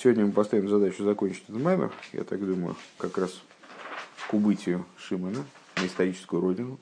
[0.00, 3.42] Сегодня мы поставим задачу закончить этот маймер, я так думаю, как раз
[4.30, 5.44] к убытию Шимона
[5.76, 6.78] на историческую родину.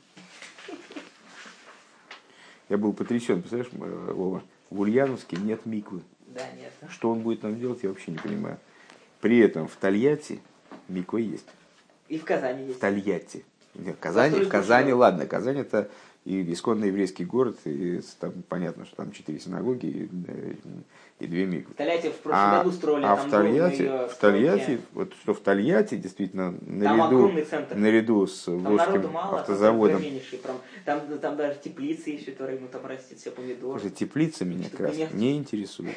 [2.69, 6.03] Я был потрясен, представляешь, э, Вова, в Ульяновске нет миквы.
[6.27, 6.71] Да, нет.
[6.91, 8.59] Что он будет нам делать, я вообще не понимаю.
[9.23, 10.43] При этом в Тольятти
[10.89, 11.49] миква есть.
[12.09, 12.81] И в Казани В есть.
[12.81, 13.47] Тольятти.
[13.75, 15.89] Нет, в Казани, в Казани, ладно, Казань это
[16.27, 20.55] и исконно еврейский город, и там понятно, что там четыре синагоги и, э,
[21.21, 21.73] и две миквы.
[21.73, 25.41] В Тольятти в прошлом А, году строили, а в Тольятти, в Тольятти, вот что в
[25.41, 27.31] Тольятти действительно наряду,
[27.77, 30.03] наряду с Там Волжским мало, автозаводом.
[30.43, 33.79] Там, там, там даже теплицы еще, которые ему там растет, все помидоры.
[33.79, 35.95] уже теплица меня как раз не- интересует.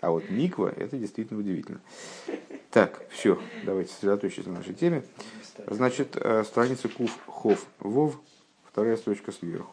[0.00, 1.80] А вот миква, это действительно удивительно.
[2.70, 3.36] Так, все,
[3.66, 5.02] давайте сосредоточимся на нашей теме.
[5.66, 8.20] Значит, э, страница Кув Хов Вов,
[8.80, 9.70] вторая строчка сверху.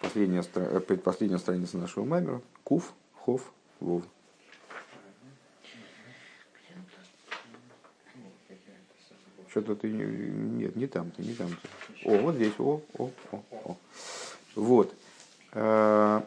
[0.00, 2.40] Последняя, э, предпоследняя страница нашего маймера.
[2.64, 4.02] Кув Хов Вов.
[9.50, 9.90] Что-то ты...
[9.90, 11.48] не- Нет, не там, ты не там.
[11.48, 12.08] ты.
[12.08, 12.54] О, вот здесь.
[12.58, 13.76] О, о, о, о.
[14.54, 14.94] Вот.
[15.52, 16.22] Э,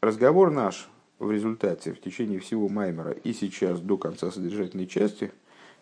[0.00, 0.88] Разговор наш
[1.20, 5.30] в результате, в течение всего Маймера и сейчас до конца содержательной части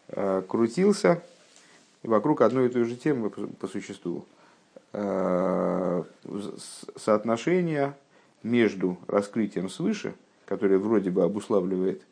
[0.08, 1.22] э, крутился
[2.08, 4.24] вокруг одной и той же темы по, существу.
[4.92, 6.02] Э,
[6.96, 7.94] Соотношение
[8.42, 10.14] между раскрытием свыше,
[10.46, 12.02] которое вроде бы обуславливает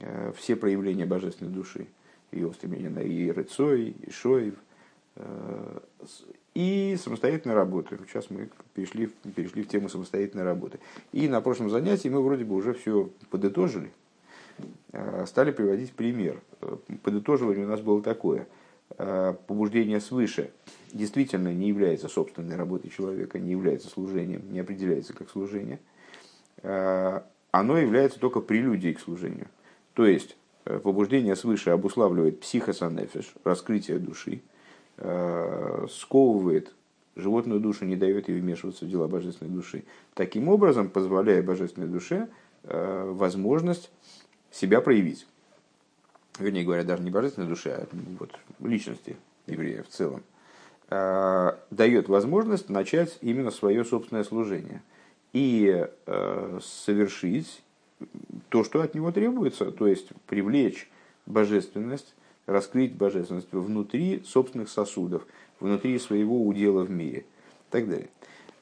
[0.00, 1.86] э, все проявления божественной души,
[2.32, 4.54] ее стремление на Иерецой, Ишоев,
[5.16, 7.98] э, с- и самостоятельной работы.
[8.08, 10.78] Сейчас мы перешли, перешли в тему самостоятельной работы.
[11.12, 13.90] И на прошлом занятии мы вроде бы уже все подытожили,
[14.92, 16.40] э, стали приводить пример.
[16.60, 18.46] Э, Подытоживание у нас было такое.
[18.98, 20.50] Э, Побуждение свыше
[20.92, 25.78] действительно не является собственной работой человека, не является служением, не определяется как служение.
[26.62, 27.20] Э,
[27.50, 29.48] Оно является только прелюдией к служению.
[29.94, 34.42] То есть, э, побуждение свыше обуславливает психосанефиш, раскрытие души,
[35.88, 36.74] сковывает
[37.16, 39.84] животную душу, не дает ей вмешиваться в дела божественной души.
[40.14, 42.28] Таким образом, позволяя божественной душе
[42.62, 43.90] возможность
[44.50, 45.26] себя проявить.
[46.38, 47.86] Вернее говоря, даже не божественной душе, а
[48.18, 49.16] вот, личности
[49.46, 50.22] еврея в целом.
[50.88, 54.82] Э, Дает возможность начать именно свое собственное служение.
[55.32, 57.62] И э, совершить
[58.48, 60.90] то, что от него требуется, то есть привлечь
[61.26, 62.14] божественность,
[62.46, 65.26] раскрыть божественность внутри собственных сосудов,
[65.60, 68.08] внутри своего удела в мире и так далее.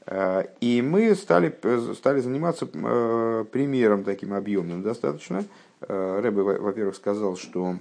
[0.06, 1.56] Э, И мы стали,
[1.94, 5.44] стали заниматься примером таким объемным достаточно.
[5.82, 7.76] Э, Рэбе, во- во-первых, сказал, что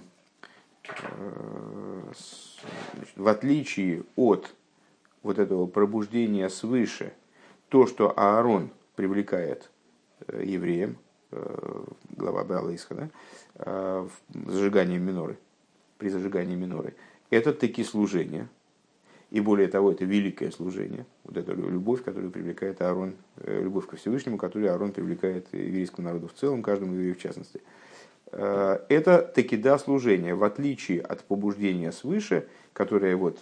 [0.87, 2.01] э,
[3.15, 4.53] в отличие от
[5.21, 7.13] вот этого пробуждения свыше,
[7.67, 9.69] то, что Аарон привлекает
[10.27, 10.97] э, евреям,
[12.17, 15.37] глава Баала Исха, да, в зажигании миноры,
[15.99, 16.95] при зажигании миноры,
[17.29, 18.47] это таки служение.
[19.29, 21.05] И более того, это великое служение.
[21.23, 23.13] Вот эта лю- любовь, которую привлекает Аарон,
[23.45, 27.61] любовь ко Всевышнему, которую Аарон привлекает еврейскому народу в целом, каждому еврею в частности.
[28.31, 33.39] Э, Это таки да служение, в отличие от побуждения свыше, которое вот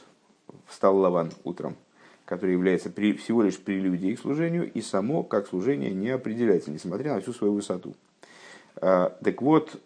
[0.66, 1.76] встал Лаван утром,
[2.26, 7.16] которое является при- всего лишь прелюдией к служению, и само как служение не определяется, несмотря
[7.16, 7.96] на всю свою высоту.
[8.82, 9.80] Э, Так вот,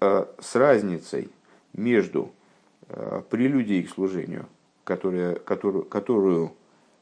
[0.00, 1.28] э, с разницей
[1.72, 2.32] между
[3.30, 4.46] прелюдией к служению,
[4.82, 6.52] которая, которую, которую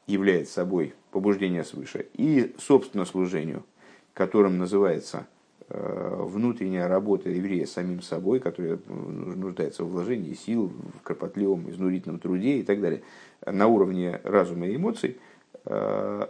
[0.06, 3.64] является собой побуждение свыше, и, собственно, служению,
[4.12, 5.26] которым называется
[5.70, 12.58] внутренняя работа еврея самим собой, которая м, нуждается в вложении сил, в кропотливом, изнурительном труде
[12.58, 13.02] и так далее,
[13.44, 15.18] на уровне разума и эмоций,
[15.66, 16.26] э,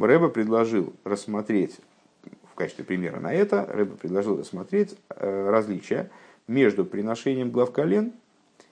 [0.00, 1.78] Рэба предложил рассмотреть
[2.52, 6.10] в качестве примера на это, Рэба предложил рассмотреть э, различия
[6.46, 8.12] между приношением глав колен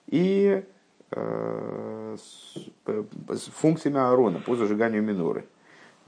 [0.06, 0.62] и
[1.10, 2.16] э,
[3.54, 5.44] функциями Аарона по зажиганию миноры.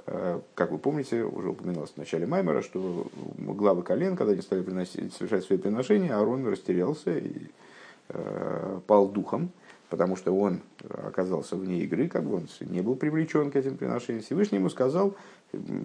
[0.06, 3.06] Э, Как вы помните, уже упоминалось в начале Маймера, что
[3.38, 7.48] главы колен, когда они стали приносить, совершать свои приношения, Аарон растерялся и
[8.08, 9.50] э, пал духом,
[9.88, 10.60] потому что он
[11.04, 14.24] оказался вне игры, как бы он не был привлечен к этим приношениям.
[14.24, 15.14] Всевышний ему сказал,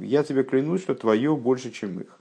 [0.01, 2.19] я тебе клянусь, что твое больше, чем их.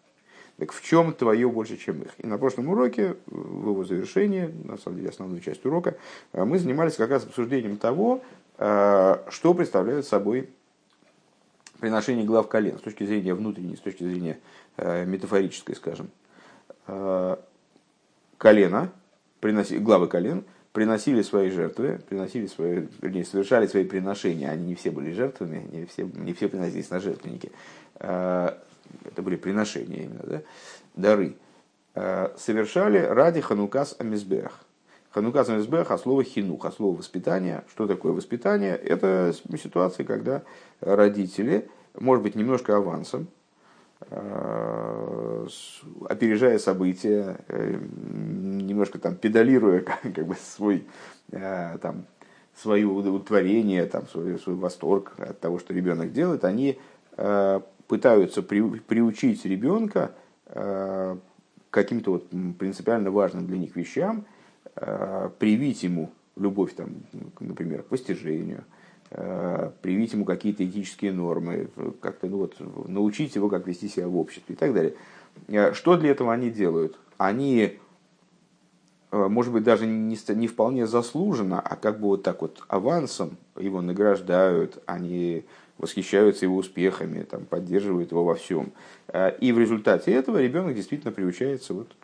[0.56, 2.12] Так в чем твое больше, чем их?
[2.18, 5.96] И на прошлом уроке, в его завершении, на самом деле основную часть урока,
[6.32, 8.22] э, мы занимались как раз обсуждением того,
[8.58, 10.48] э, что представляют собой
[11.84, 14.38] приношение глав колен с точки зрения внутренней, с точки зрения
[14.78, 16.08] э, метафорической, скажем.
[16.86, 17.36] Э,
[18.38, 18.90] Колено,
[19.40, 24.48] приноси, главы колен приносили свои жертвы, приносили свои, вернее, совершали свои приношения.
[24.48, 27.52] Они не все были жертвами, не все, не все приносились на жертвенники.
[27.96, 28.52] Э,
[29.04, 30.42] Это были приношения именно, да?
[30.96, 31.36] дары.
[32.38, 34.63] совершали ради Ханукас Амизбех.
[35.14, 37.62] Ханукас Амизбех от слова хинух, от слова воспитание.
[37.70, 38.74] Что такое воспитание?
[38.74, 39.32] Это
[39.62, 40.42] ситуация, когда
[40.80, 43.28] родители, может быть, немножко авансом,
[46.08, 50.84] опережая события, немножко там педалируя как бы свой
[51.30, 52.06] там
[52.56, 56.78] свое удовлетворение, там, свой, свой восторг от того, что ребенок делает, они
[57.16, 60.12] э, пытаются при, приучить ребенка
[60.46, 61.16] э,
[61.70, 62.28] каким-то вот
[62.58, 64.24] принципиально важным для них вещам, э,
[65.38, 66.94] привить ему любовь, там,
[67.40, 68.64] например, к постижению,
[69.10, 71.68] э, привить ему какие-то этические нормы,
[72.00, 72.56] как-то ну, вот,
[72.88, 74.94] научить его, как вести себя в обществе и так далее.
[75.48, 76.98] Э, что для этого они делают?
[77.18, 77.78] Они
[79.14, 83.36] Э, может быть, даже не, не вполне заслуженно, а как бы вот так вот авансом
[83.56, 85.44] его награждают, они
[85.78, 88.72] восхищаются его успехами, там, поддерживают его во всем.
[89.06, 91.94] Э, и в результате этого ребенок действительно приучается вот э,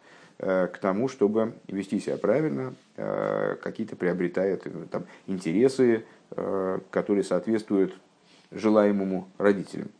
[0.40, 6.06] к тому, чтобы вести себя правильно, какие-то приобретает там, интересы,
[6.90, 7.94] которые соответствуют
[8.50, 9.90] желаемому родителям,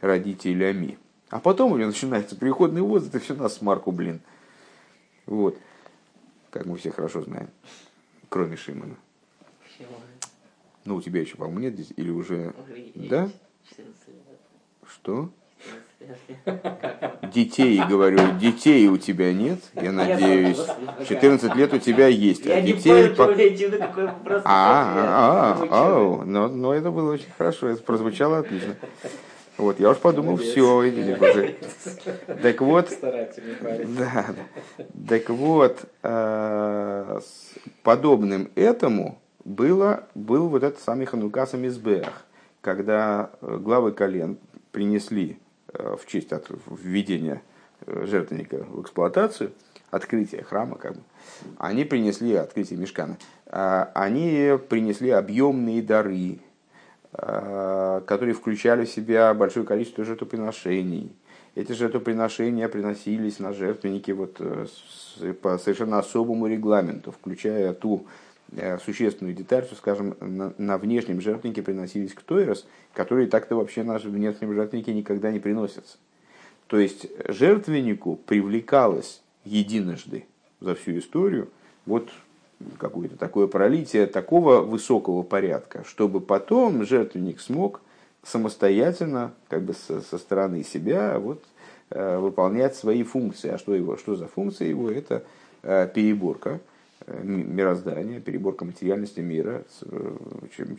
[0.00, 0.98] родителями.
[1.30, 4.20] А потом у него начинается переходный возраст, и все на смарку, блин.
[5.26, 5.58] Вот
[6.50, 7.48] как мы все хорошо знаем,
[8.28, 8.96] кроме Шимона.
[10.84, 12.52] Ну, у тебя еще, по-моему, нет здесь, или уже...
[12.94, 13.30] да?
[14.86, 15.32] Что?
[17.32, 20.60] Детей, говорю, детей у тебя нет, я надеюсь.
[21.08, 23.08] 14 лет у тебя есть, а детей...
[23.10, 23.24] по...
[24.44, 28.76] А, а, а, но, но это было очень хорошо, это прозвучало отлично.
[29.58, 31.56] Вот, я уж подумал, все, видели, боже.
[32.42, 34.26] Так вот, да,
[35.08, 37.20] так вот, э,
[37.82, 42.24] подобным этому было, был вот этот самый Ханукас Мизбех,
[42.60, 44.38] когда э, главы колен
[44.70, 45.38] принесли
[45.74, 47.42] в честь от введения
[47.86, 49.52] жертвенника в эксплуатацию,
[49.90, 51.02] открытие храма, как бы,
[51.58, 56.38] они принесли открытие мешкана, они принесли объемные дары,
[57.14, 61.14] Э, которые включали в себя большое количество жертвоприношений.
[61.54, 64.64] Эти жертвоприношения приносились на жертвенники вот э,
[65.42, 68.08] по совершенно особому регламенту, включая ту э,
[68.84, 74.54] существенную деталь, что, скажем, на, на внешнем жертвеннике приносились ктойрос, которые так-то вообще на внешнем
[74.54, 75.96] жертвеннике никогда не приносятся.
[76.66, 80.26] То есть жертвеннику привлекалось единожды
[80.60, 81.48] за всю историю
[81.86, 82.10] вот
[82.78, 87.80] какое-то такое пролитие такого высокого порядка, чтобы потом жертвенник смог
[88.22, 91.42] самостоятельно, как бы со, со стороны себя, вот,
[91.90, 93.50] э, выполнять свои функции.
[93.50, 94.90] А что, его, что за функция его?
[94.90, 95.24] Это
[95.62, 96.58] э, переборка э,
[97.06, 100.16] мироздания, переборка материальности мира, э,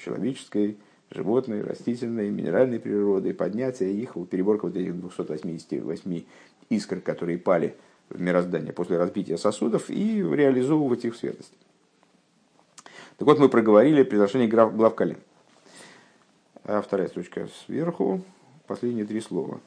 [0.03, 0.77] человеческой,
[1.09, 6.23] животной, растительной, минеральной природы, поднятие их, переборка вот этих 288
[6.69, 7.75] искр, которые пали
[8.09, 11.55] в мироздание после разбития сосудов, и реализовывать их в светлости.
[13.17, 15.17] Так вот, мы проговорили предложение глав, глав колен.
[16.63, 18.21] А вторая строчка сверху,
[18.67, 19.59] последние три слова.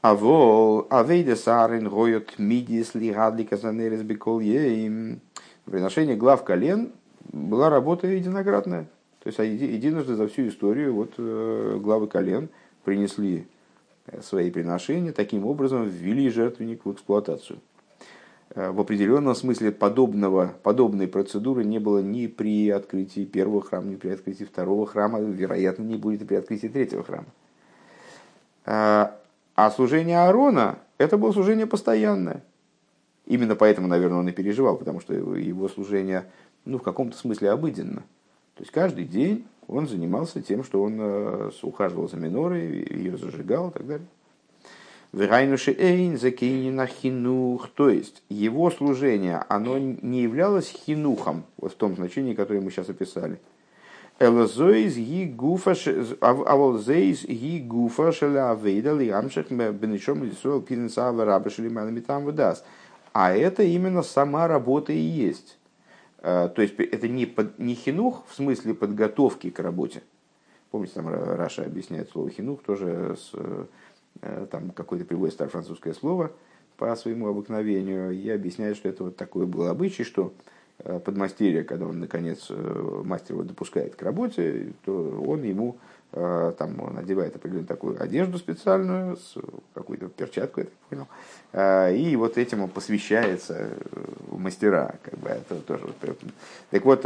[0.00, 5.20] Авол, авейде сарин гоет мидис лигадли казанерис бекол ейм.
[5.64, 6.92] Приношение глав колен
[7.32, 8.86] была работа единократная.
[9.22, 12.48] То есть единожды за всю историю вот э, главы колен
[12.84, 13.48] принесли
[14.06, 17.58] э, свои приношения, таким образом ввели жертвенник в эксплуатацию.
[18.54, 23.96] Э, в определенном смысле подобного, подобной процедуры не было ни при открытии первого храма, ни
[23.96, 27.26] при открытии второго храма, вероятно, не будет и при открытии третьего храма.
[29.58, 32.44] А служение Аарона– это было служение постоянное.
[33.26, 36.26] Именно поэтому, наверное, он и переживал, потому что его служение
[36.64, 38.02] ну, в каком-то смысле обыденно.
[38.54, 43.70] То есть каждый день он занимался тем, что он э, ухаживал за минорой, ее зажигал
[43.70, 44.06] и так далее.
[45.12, 47.68] Вегайнуши эйн закинина хинух.
[47.70, 52.90] То есть его служение, оно не являлось хинухом, вот в том значении, которое мы сейчас
[52.90, 53.40] описали.
[54.20, 55.74] Элозоис ги гуфа
[56.20, 62.64] аволзейс ги гуфа шеля ли амшах бенешом лисуэл пинцава рабашили маламитам выдаст.
[63.12, 65.58] А это именно сама работа и есть.
[66.20, 70.02] То есть это не, под, не хинух в смысле подготовки к работе.
[70.70, 73.32] Помните, там Раша объясняет слово хинух тоже с
[74.50, 76.32] там какое-то приводит старое французское слово
[76.76, 80.32] по своему обыкновению, и объясняет, что это вот такое было обычай, что
[80.84, 85.76] подмастерье, когда он, наконец, э, мастер его допускает к работе, то он ему
[86.10, 89.18] там он надевает определенную такую одежду специальную,
[89.74, 91.06] какую-то перчатку, я так
[91.52, 93.72] понял, и вот этим он посвящается
[94.30, 95.84] мастера, как бы это тоже.
[96.70, 97.04] Так вот,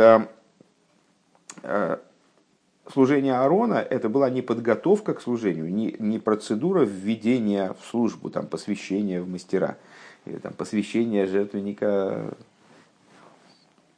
[2.91, 8.47] служение Аарона это была не подготовка к служению, не, не процедура введения в службу, там,
[8.47, 9.79] посвящения в мастера,
[10.27, 12.35] или там, посвящения жертвенника,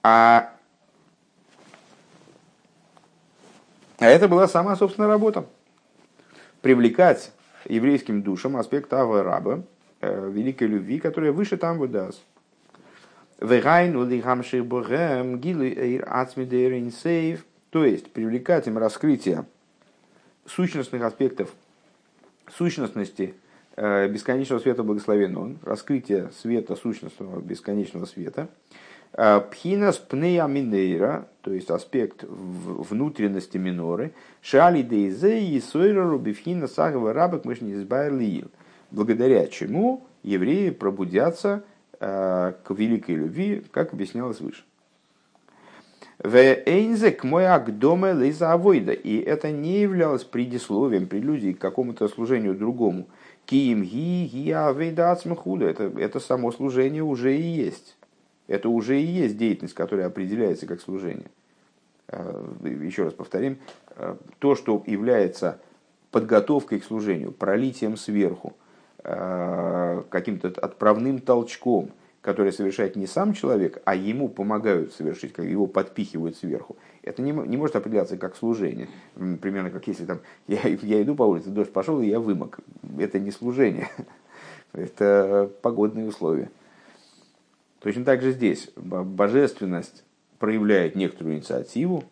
[0.04, 0.50] а,
[3.99, 5.46] а это была сама, собственно, работа.
[6.61, 7.32] Привлекать
[7.64, 9.62] еврейским душам аспект Ава Раба,
[10.02, 12.23] э, великой любви, которая выше там выдаст.
[17.70, 19.46] То есть привлекать им раскрытие
[20.46, 21.50] сущностных аспектов
[22.54, 23.34] сущностности
[23.76, 28.49] э, бесконечного света благословен он, раскрытие света сущностного бесконечного света.
[29.14, 34.12] Э, Пхинас пнея минейра, то есть аспект внутренности миноры.
[34.42, 37.75] Шали дейзе и сойрару бифхина сагава рабак мышни
[38.90, 41.64] Благодаря чему евреи пробудятся
[42.00, 44.62] Э, к великой любви, как объяснялось выше.
[46.23, 48.92] Эйнзек мой агдоме лейза авойда.
[48.92, 53.06] И это не являлось предисловием, прелюдией к какому-то служению другому.
[53.47, 55.16] Киим ги ги авейда.
[55.61, 57.97] Это, это само служение уже и есть.
[58.47, 61.31] Это уже и есть деятельность, которая определяется как служение.
[62.09, 63.59] Э, еще раз повторим.
[63.97, 65.61] Э, то, что является
[66.11, 68.55] подготовкой к служению, пролитием сверху–
[69.07, 71.91] Э, каким-то отправным толчком,
[72.23, 76.77] который совершает не сам человек, а ему помогают совершить, как его подпихивают сверху.
[77.03, 78.89] Это не, не может определяться как служение.
[79.43, 82.61] Примерно как если там я, я иду по улице, дождь пошел, и я вымок.
[82.99, 83.91] Это не служение.
[84.73, 86.51] Это погодные условия.
[87.85, 88.71] Точно так же здесь.
[88.75, 90.03] Божественность
[90.41, 92.03] проявляет некоторую инициативу,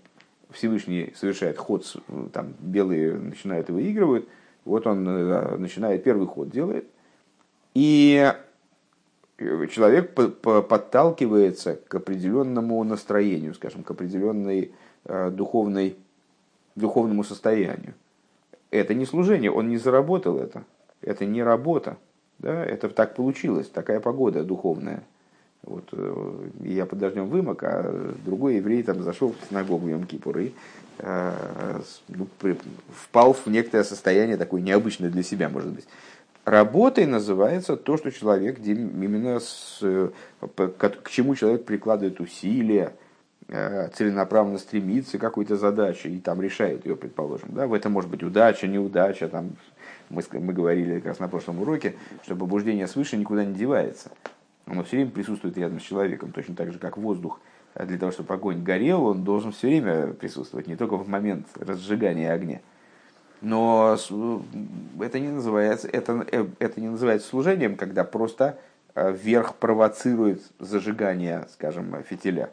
[0.51, 1.97] Всевышний совершает ход,
[2.33, 4.29] там белые начинают и выигрывают–
[4.65, 6.87] вот он э, начинает первый ход делает,
[7.75, 8.33] и
[9.71, 14.73] человек подталкивается к определенному настроению, скажем, к определенной
[15.05, 15.97] э, духовной,
[16.77, 17.95] духовному состоянию.
[18.71, 20.65] Это не служение, он не заработал это,
[21.01, 21.97] это не работа,
[22.39, 25.03] да, это так получилось, такая погода духовная.
[25.65, 30.55] Вот, э, я под дождем вымок, а другой еврей там зашел в синагогу Йом-Кипур и
[30.99, 32.27] э, ну,
[32.91, 35.87] впал в некоторое состояние такое необычное для себя, может быть.
[36.45, 39.81] Работой называется то, что человек именно с,
[40.41, 42.95] к, к чему человек прикладывает усилия,
[43.47, 47.51] э, целенаправленно стремится к какой-то задаче и там решает ее, предположим.
[47.53, 47.69] Да?
[47.69, 49.29] В этом может быть удача, неудача.
[49.29, 49.53] Там,
[50.11, 54.11] мы, мы говорили как раз на прошлом уроке, что побуждение свыше никуда не девается
[54.73, 57.41] оно все время присутствует рядом с человеком, точно так же, как воздух.
[57.75, 62.33] Для того, чтобы огонь горел, он должен все время присутствовать, не только в момент разжигания
[62.33, 62.61] огня.
[63.43, 63.97] Но
[65.01, 68.59] это не называется, это, э, это не называется служением, когда просто
[68.95, 72.51] э, верх провоцирует зажигание, скажем, фитиля.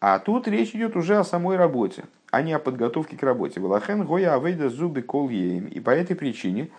[0.00, 3.60] А тут речь идет уже о самой работе, а не о подготовке к работе.
[3.60, 6.70] Валахен гоя авейда зубы кол И по этой причине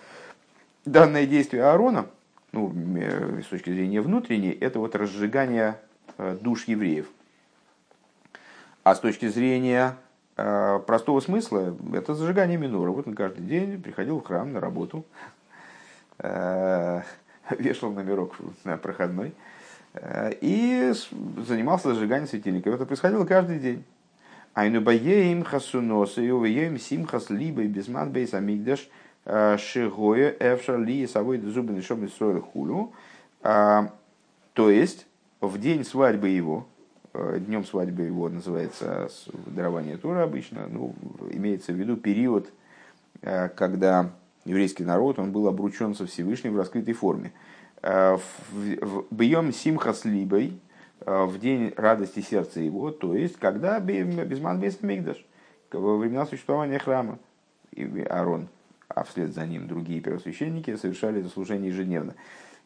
[0.86, 2.08] данное действие Аарона–
[2.52, 2.74] ну,
[3.42, 5.78] с точки зрения внутренней, это вот разжигание
[6.18, 7.08] э, душ евреев.
[8.84, 9.96] А с точки зрения
[10.38, 12.92] э, простого смысла, это зажигание минора.
[12.92, 15.06] Вот он каждый день приходил в храм на работу,
[16.20, 17.02] э,
[17.58, 19.34] вешал номерок на проходной
[20.40, 20.94] и
[21.46, 22.70] занимался зажиганием светильника.
[22.70, 23.84] Это происходило каждый день.
[24.54, 28.90] Айну баеем хасуноса и увеем симхас либо безмат бейс амигдаш–
[29.26, 32.08] Шигоя Эвшар Ли Савой Зубин Шом
[32.42, 32.92] Хулю.
[33.44, 33.92] А,
[34.54, 35.08] то есть,
[35.40, 36.68] в день свадьбы его,
[37.14, 39.10] э, днем свадьбы его называется
[39.48, 40.94] дарование Тура обычно, ну,
[41.32, 42.52] имеется в виду период,
[43.22, 44.12] э, когда
[44.46, 47.32] еврейский народ он был обручен со Всевышним в раскрытой форме.
[47.82, 48.18] Э,
[49.10, 50.60] Бьем Симхас Либой,
[51.04, 55.26] в день радости сердца его, то есть, когда Безман Бес Мигдаш,
[55.72, 57.18] во времена существования храма,
[58.08, 58.50] Арон–
[58.96, 62.16] а вслед за ним другие первосвященники совершали это служение ежедневно.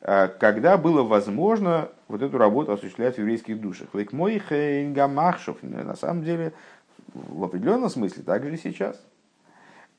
[0.02, 3.88] А, когда было возможно вот эту работу осуществлять в еврейских душах.
[3.94, 4.42] Лик мой
[4.94, 6.54] гамахшов, на самом деле,
[7.14, 9.02] в определенном смысле, также и сейчас.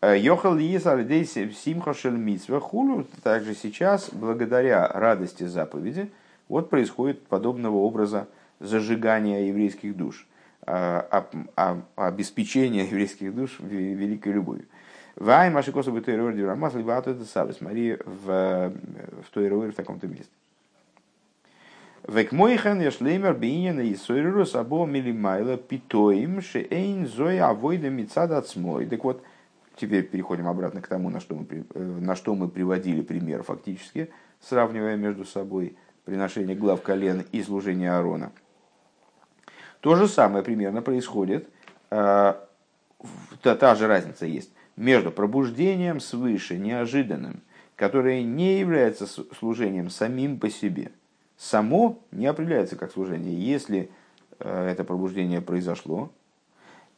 [0.00, 6.10] А, Йохал симха митсва хулю, также сейчас, благодаря радости заповеди,
[6.48, 8.28] вот происходит подобного образа
[8.60, 10.26] зажигания еврейских душ,
[10.66, 11.26] а,
[11.96, 14.66] обеспечения еврейских душ великой любовью.
[15.16, 17.56] Вай Машикоса бы Тойровер Дюрамас, либо Ату это Сабес.
[17.56, 18.72] Смотри в,
[19.22, 20.30] в Тойровер в таком-то месте.
[22.06, 28.86] Век мойхан я шлеймер бейнина и сойру сабо милимайла питоим шеэйн зоя авойда мицад ацмой.
[28.86, 29.24] Так вот,
[29.74, 34.96] теперь переходим обратно к тому, на что, мы, на что мы приводили пример фактически, сравнивая
[34.96, 38.30] между собой приношение глав колен и служение Аарона.
[39.80, 41.48] То же самое примерно происходит
[41.88, 42.46] та,
[43.42, 47.42] та же разница есть между пробуждением свыше, неожиданным,
[47.76, 50.92] которое не является служением самим по себе.
[51.36, 53.34] Само не определяется как служение.
[53.34, 53.90] Если
[54.38, 56.10] э, это пробуждение произошло,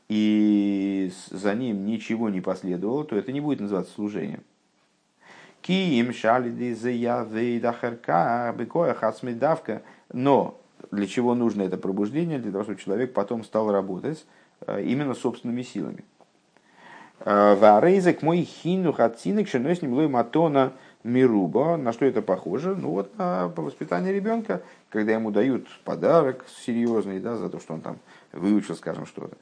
[0.09, 4.43] и за ним ничего не последовало, то это не будет называться служением.
[5.61, 6.75] Киим шалиди.
[10.13, 12.39] Но для чего нужно это пробуждение?
[12.39, 14.25] Для того, чтобы человек потом стал работать
[14.67, 16.05] э, именно собственными силами.
[17.21, 20.73] Э, Варейзек мой хину хацинек шиной с ним матона
[21.03, 21.77] мируба.
[21.77, 22.77] На что это похоже?
[22.77, 27.81] Ну вот на воспитание ребенка, когда ему дают подарок серьезный, да, за то, что он
[27.81, 27.99] там
[28.33, 29.37] выучил, скажем, что-то.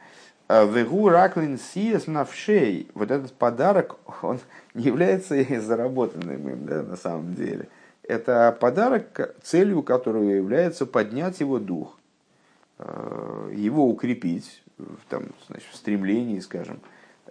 [0.49, 2.89] Э, Вегу раклин сиес навшей.
[2.95, 4.39] Вот этот подарок, он
[4.75, 7.69] не является заработанным им, да, на самом деле.
[8.03, 11.99] Это подарок, целью которого является поднять его дух,
[12.79, 14.63] э, его укрепить
[15.09, 16.81] там, значит, в стремлении, скажем,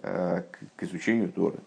[0.02, 1.58] к изучению Торы.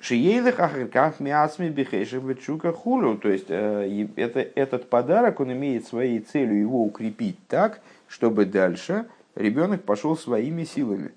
[0.00, 3.16] Шиейлых ахарках миасми бихешев бечука хулю.
[3.18, 9.06] То есть это, этот подарок, он имеет своей целью его укрепить так, чтобы дальше
[9.36, 11.12] ребенок пошел своими силами,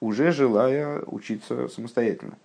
[0.00, 2.36] уже желая учиться самостоятельно,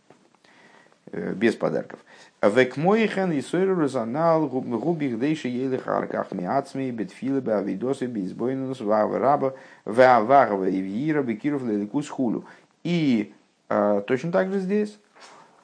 [1.12, 2.00] э, без подарков.
[2.42, 9.56] Век моихен и сойру розанал губих дейши елих арках миацми бетфилы бе авидосы бейсбойнус вавраба
[9.86, 12.46] ваварва и вира бекиров леликус хулю.
[12.84, 13.34] И
[13.70, 14.98] э, точно так же здесь.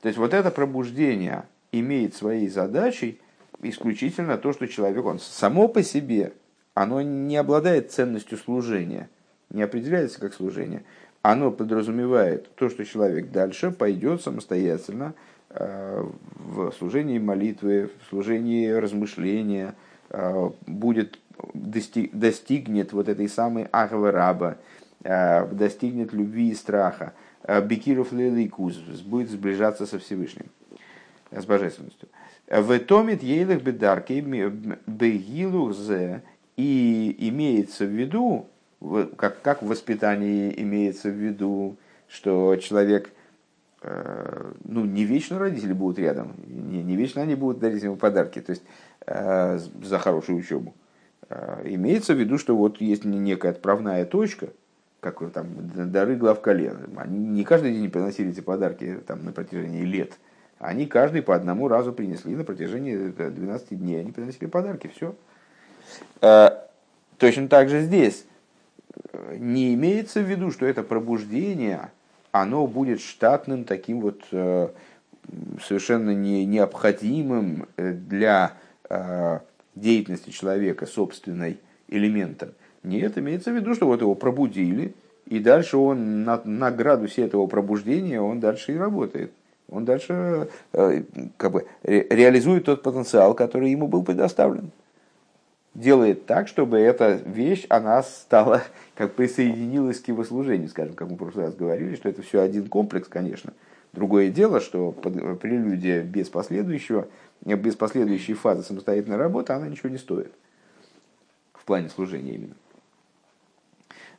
[0.02, 3.20] То есть вот это пробуждение имеет своей задачей
[3.62, 6.34] исключительно то, что человек, он само по себе
[6.78, 9.10] оно не обладает ценностью служения,
[9.50, 10.84] не определяется как служение.
[11.24, 15.16] Оно подразумевает то, что человек дальше пойдет самостоятельно
[15.50, 16.06] э,
[16.36, 19.74] в служении молитвы, в служении размышления,
[20.12, 21.18] э, будет,
[21.56, 24.58] достигнет вот этой самой ахвы раба,
[25.08, 27.14] достигнет любви и страха,
[27.64, 30.48] бекиров леликуз, будет сближаться со Всевышним,
[31.32, 32.10] с божественностью.
[32.48, 34.14] В томит ейлых бедарки
[34.86, 36.24] бегилух зе
[36.56, 38.48] и имеется в виду,
[39.16, 41.78] как, как в воспитании имеется в виду,
[42.08, 43.10] что человек,
[43.82, 48.40] э, ну, не вечно родители будут рядом, не, не вечно они будут дарить ему подарки,
[48.40, 48.64] то есть
[49.06, 50.74] э, за хорошую учебу.
[51.30, 54.50] Э, имеется в виду, что вот есть некая отправная точка,
[55.00, 56.90] как там дары глав колен.
[56.98, 60.14] Они не каждый день приносили эти подарки там, на протяжении лет.
[60.60, 64.00] Они каждый по одному разу принесли на протяжении 12 дней.
[64.02, 65.16] Они приносили подарки, все.
[66.22, 66.50] Э,
[67.18, 68.26] точно так же здесь
[69.32, 71.92] не имеется в виду, что это пробуждение,
[72.32, 74.70] оно будет штатным таким вот э,
[75.62, 78.54] совершенно не, необходимым э, для
[79.76, 82.54] деятельности человека собственной элементом.
[82.88, 84.94] Нет, имеется в виду, что вот его пробудили,
[85.26, 89.32] и дальше он на, на градусе этого пробуждения он дальше и работает.
[89.70, 94.72] Он дальше как бы, реализует тот потенциал, который ему был предоставлен
[95.78, 98.64] делает так, чтобы эта вещь, она стала,
[98.96, 102.42] как присоединилась к его служению, скажем, как мы в прошлый раз говорили, что это все
[102.42, 103.54] один комплекс, конечно.
[103.94, 107.08] Другое дело, что прелюдия без последующего,
[107.42, 110.32] без последующей фазы самостоятельной работы, она ничего не стоит.
[111.54, 112.56] В плане служения именно.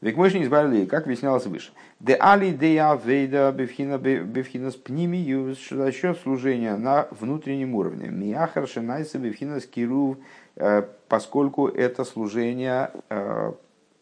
[0.01, 1.73] Век мощный избавили, как объяснялось выше.
[1.99, 8.09] Де али де авейда бевхина бевхина с пнимиюс, за счет служения на внутреннем уровне.
[8.09, 10.19] Миахар шинайса бевхина с кирув
[10.61, 13.53] Э, поскольку это служение э,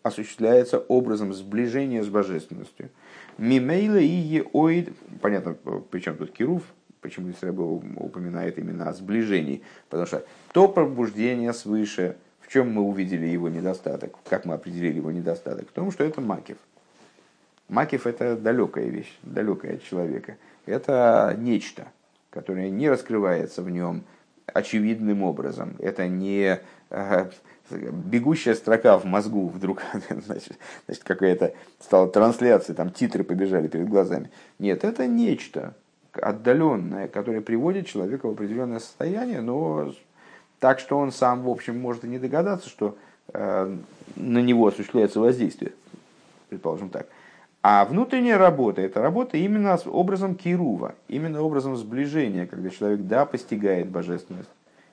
[0.02, 2.88] осуществляется образом сближения с божественностью.
[3.36, 5.54] Мимейла и еоид, понятно,
[5.90, 6.62] причем тут Кирув,
[7.02, 13.26] почему Исраил упоминает именно о сближении, потому что то пробуждение свыше, в чем мы увидели
[13.26, 16.58] его недостаток, как мы определили его недостаток, в том, что это макив.
[17.68, 20.36] Макив– это далекая вещь, далекая от человека.
[20.66, 21.88] Это нечто,
[22.30, 24.04] которое не раскрывается в нем–
[24.52, 25.76] очевидным образом.
[25.78, 27.30] Это не э,
[27.70, 34.30] бегущая строка в мозгу вдруг, значит, значит какая-то стала трансляция, там титры побежали перед глазами.
[34.58, 35.74] Нет, это нечто
[36.12, 39.92] отдаленное, которое приводит человека в определенное состояние, но
[40.60, 42.96] так, что он сам, в общем, может и не догадаться, что
[43.32, 43.76] э,
[44.16, 45.72] на него осуществляется воздействие,
[46.48, 47.06] предположим так.
[47.62, 53.26] А внутренняя работа– это работа именно с образом кирува, именно образом сближения, когда человек, да,
[53.26, 54.48] постигает божественность,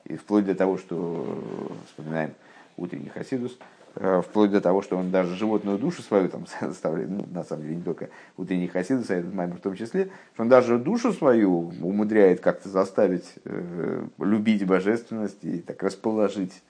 [0.06, 1.38] и вплоть до того, что,
[1.86, 2.34] вспоминаем
[2.76, 3.58] утренний Хасидус,
[3.96, 7.76] вплоть до того, что он даже животную душу свою там заставляет, ну, на самом деле
[7.76, 11.72] не только утренний Хасидус, а этот маймер в том числе, что он даже душу свою
[11.82, 16.64] умудряет как-то заставить э, любить божественность и так расположить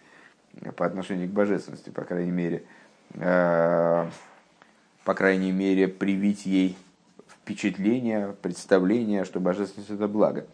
[0.76, 2.64] по отношению к божественности, по крайней мере,
[3.16, 4.10] э,
[5.04, 6.78] по крайней мере, привить ей
[7.28, 10.46] впечатление, представление, что божественность это благо.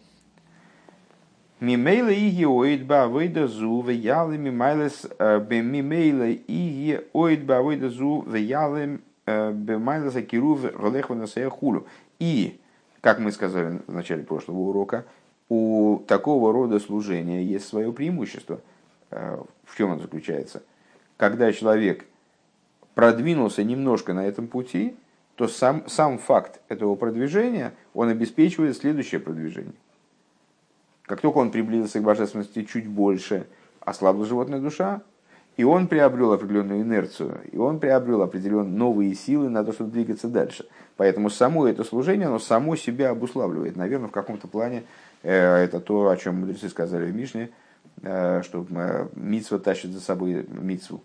[1.60, 10.62] Мимейла иги оидба авойда зу веялы мимайлес мимейла иги оидба авойда зу веялы бемайлес акирув
[10.62, 11.86] голехвана хулю.
[12.18, 12.58] И,
[13.02, 15.04] как мы сказали в начале прошлого урока,
[15.50, 18.60] у такого рода служения есть свое преимущество.
[19.10, 20.62] В чем оно заключается?
[21.18, 22.06] Когда человек
[22.94, 24.96] продвинулся немножко на этом пути,
[25.34, 29.74] то сам, сам факт этого продвижения, он обеспечивает следующее продвижение.
[31.10, 33.48] Как только он приблизился к божественности чуть больше,
[33.80, 35.02] ослабла животная душа,
[35.56, 40.28] и он приобрел определенную инерцию, и он приобрел определенные новые силы на то, чтобы двигаться
[40.28, 40.66] дальше.
[40.96, 43.74] Поэтому само это служение, оно само себя обуславливает.
[43.74, 44.84] Наверное, в каком-то плане
[45.24, 47.50] э, это то, о чем мудрецы сказали в Мишне,
[48.02, 51.02] э, что э, митсва тащит за собой митсву.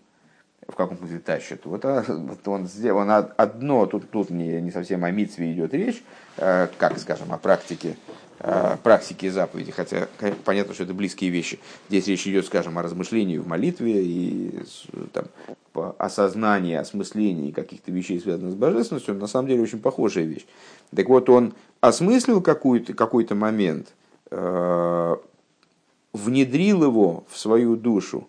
[0.68, 1.64] В каком смысле тащит?
[1.64, 6.04] Вот, вот он, он одно, тут, тут не, не совсем о митсве идет речь,
[6.36, 7.96] как, скажем, о практике
[8.82, 10.08] практики заповеди, хотя
[10.44, 11.58] понятно, что это близкие вещи.
[11.88, 14.60] Здесь речь идет, скажем, о размышлении в молитве и
[15.12, 15.24] там,
[15.98, 20.46] осознании, осмыслении каких-то вещей, связанных с божественностью, на самом деле очень похожая вещь.
[20.94, 23.88] Так вот, он осмыслил какой-то какой момент,
[24.30, 25.16] э,
[26.12, 28.28] внедрил его в свою душу,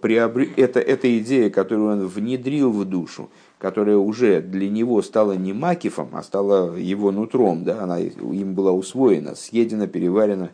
[0.00, 5.52] приобрел, это, эта идея, которую он внедрил в душу, которая уже для него стала не
[5.52, 10.50] макифом, а стала его нутром, да, она им была усвоена, съедена, переварена,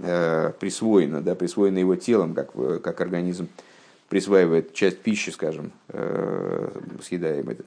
[0.00, 3.48] э, присвоена, да, присвоена его телом, как, как организм
[4.08, 6.70] присваивает часть пищи, скажем, э,
[7.04, 7.58] съедаемой.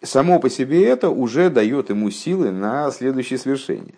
[0.00, 3.96] Само по себе это уже дает ему силы на следующее свершение.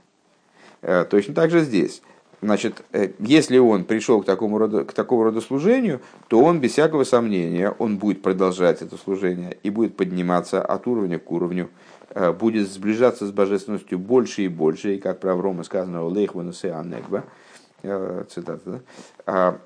[0.81, 2.01] Э, точно так же здесь.
[2.43, 6.73] Значит, э, если он пришел к такому, роду, к такому роду служению, то он без
[6.73, 11.69] всякого сомнения, он будет продолжать это служение и будет подниматься от уровня к уровню,
[12.11, 16.73] э, будет сближаться с божественностью больше и больше, и как про Аврома сказано, «Лейхвану се
[16.73, 17.25] анегба»,
[17.83, 18.81] э, цитата, да?
[19.27, 19.61] А,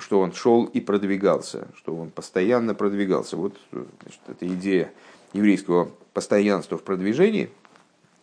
[0.00, 3.36] что он шел и продвигался, что он постоянно продвигался.
[3.36, 4.92] Вот значит, эта идея
[5.32, 7.50] еврейского постоянства в продвижении.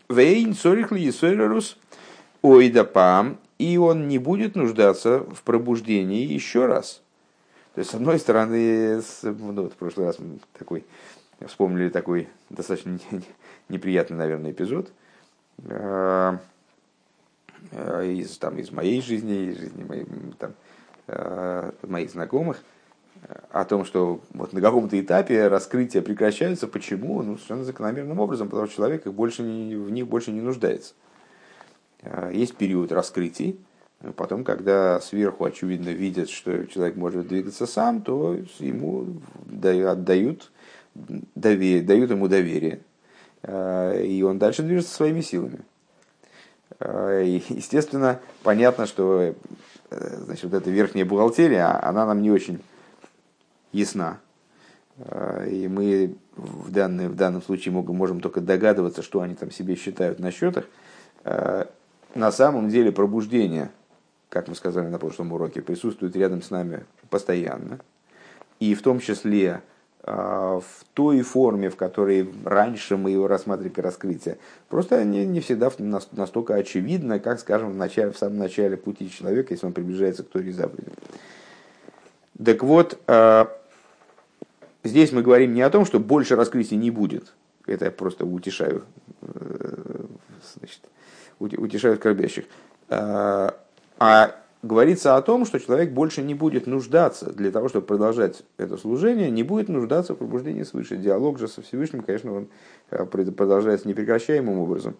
[0.10, 1.12] Вейн сорихли и
[2.41, 7.02] ойдапам, и он не будет нуждаться в пробуждении еще раз.
[7.73, 10.86] То есть, с одной стороны, ну, вот в прошлый раз мы такой,
[11.45, 13.00] вспомнили такой достаточно
[13.69, 14.91] неприятный, наверное, эпизод
[15.69, 16.39] а,
[17.71, 20.08] а, из, там, из моей жизни, из жизни моих,
[20.39, 20.54] там,
[21.08, 22.63] а, моих знакомых,
[23.52, 26.67] о том, что вот на каком-то этапе раскрытия прекращаются.
[26.67, 27.21] Почему?
[27.23, 30.93] Ну, совершенно закономерным образом, потому что человек их больше не, в них больше не нуждается.
[32.02, 33.60] Э, есть период раскрытий,
[34.16, 39.08] Потом, когда сверху, очевидно, видят, что человек может двигаться сам, то ему
[39.64, 40.52] отдают,
[40.94, 42.82] доверие, дают ему доверие.
[43.42, 45.62] Э, и он дальше движется своими силами.
[46.80, 49.34] Э, и, естественно, понятно, что
[49.90, 52.62] значит, вот эта верхняя бухгалтерия, она нам не очень
[53.72, 54.20] ясна.
[55.48, 60.20] И мы в, данный, в данном случае можем только догадываться, что они там себе считают
[60.20, 60.66] на счетах
[62.17, 63.69] на самом деле пробуждение,
[64.30, 67.80] как мы сказали на прошлом уроке, присутствует рядом с нами постоянно.
[68.60, 69.62] И в том числе
[70.03, 75.71] а, в той форме, в которой раньше мы его рассматривали раскрытие, просто не, не всегда
[76.12, 80.30] настолько очевидно, как, скажем, в, начале, в самом начале пути человека, если он приближается к
[80.30, 80.91] той заповеди.
[82.43, 83.51] Так вот, а,
[84.84, 87.34] здесь мы говорим не о том, что больше раскрытия не будет.
[87.65, 88.84] Это я просто утешаю
[89.21, 90.06] э,
[90.56, 90.80] значит,
[91.39, 92.45] утешают скорбящих.
[92.89, 93.56] А,
[94.00, 98.78] а говорится о том, что человек больше не будет нуждаться для того, чтобы продолжать это
[98.78, 100.97] служение, не будет нуждаться в пробуждении свыше.
[100.97, 102.47] Диалог же со Всевышним, конечно, он
[102.89, 104.95] а, продолжается непрекращаемым образом.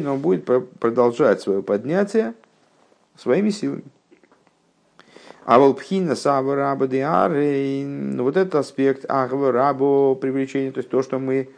[0.00, 2.34] Но он будет продолжать свое поднятие
[3.16, 3.84] своими силами.
[5.44, 11.18] А волпхина сава раба ну, вот этот аспект ахва рабо привлечения, то есть то, что
[11.18, 11.50] мы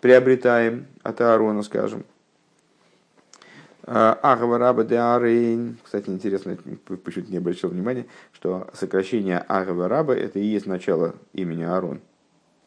[0.00, 2.04] приобретаем от Аарона, скажем.
[3.86, 6.56] Ахва раба де Кстати, интересно,
[7.04, 12.00] почему-то не обращал внимания, что сокращение Ахва раба это и есть начало имени Аарон.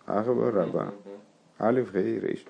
[0.06, 0.94] Ахва раба.
[1.60, 2.46] Алиф Гей Рейш.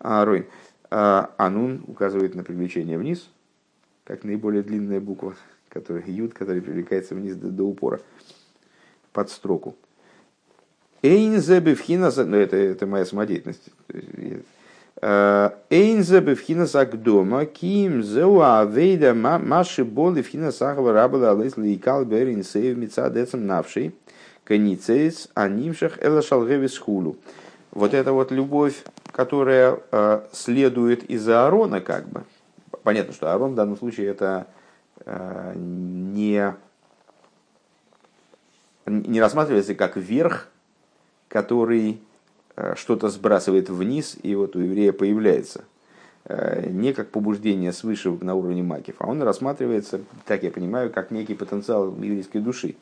[0.00, 0.46] Аарон.
[0.90, 3.28] Анун указывает на привлечение вниз,
[4.04, 5.34] как наиболее длинная буква
[5.68, 8.00] который, юд, который привлекается вниз до, до упора,
[9.12, 9.76] под строку.
[11.02, 13.70] Эйнзе бифхина, ну это, это моя самодеятельность.
[15.00, 22.76] Эйнзе бевхинас агдома, ким зеуа авейда маши боли вхинас ахва рабала алейс лейкал берин сейв
[22.76, 23.94] мица децем навший,
[24.42, 27.16] каницейс анимшах эла шалгевис хулу.
[27.70, 32.24] Вот это вот любовь, которая э, следует из Аарона, как бы.
[32.82, 34.57] Понятно, что Аарон в данном случае это э,
[35.54, 36.54] не,
[38.86, 40.48] не рассматривается как верх,
[41.28, 42.00] который
[42.58, 45.64] Э, что-то сбрасывает вниз, и вот у еврея появляется.
[46.24, 51.12] Э, не как побуждение свыше на уровне макив, а он рассматривается, так я понимаю, как
[51.12, 52.74] некий потенциал еврейской души.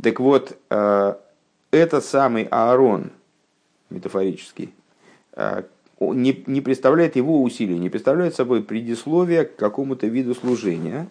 [0.00, 1.14] Так вот, э,
[1.72, 3.10] этот самый Аарон,
[3.90, 4.72] метафорический,
[6.00, 11.08] не, не представляет его усилий, не представляет собой предисловие к какому-то виду служения,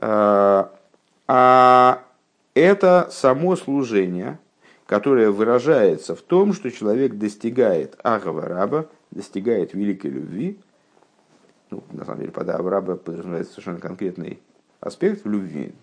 [0.00, 2.02] а
[2.54, 4.38] это само служение–
[4.88, 10.58] которая выражается в том, что человек достигает Агава Раба, достигает великой любви.
[11.70, 14.40] Ну, на самом деле, под Агава Раба подразумевается совершенно конкретный
[14.80, 15.74] аспект в любви,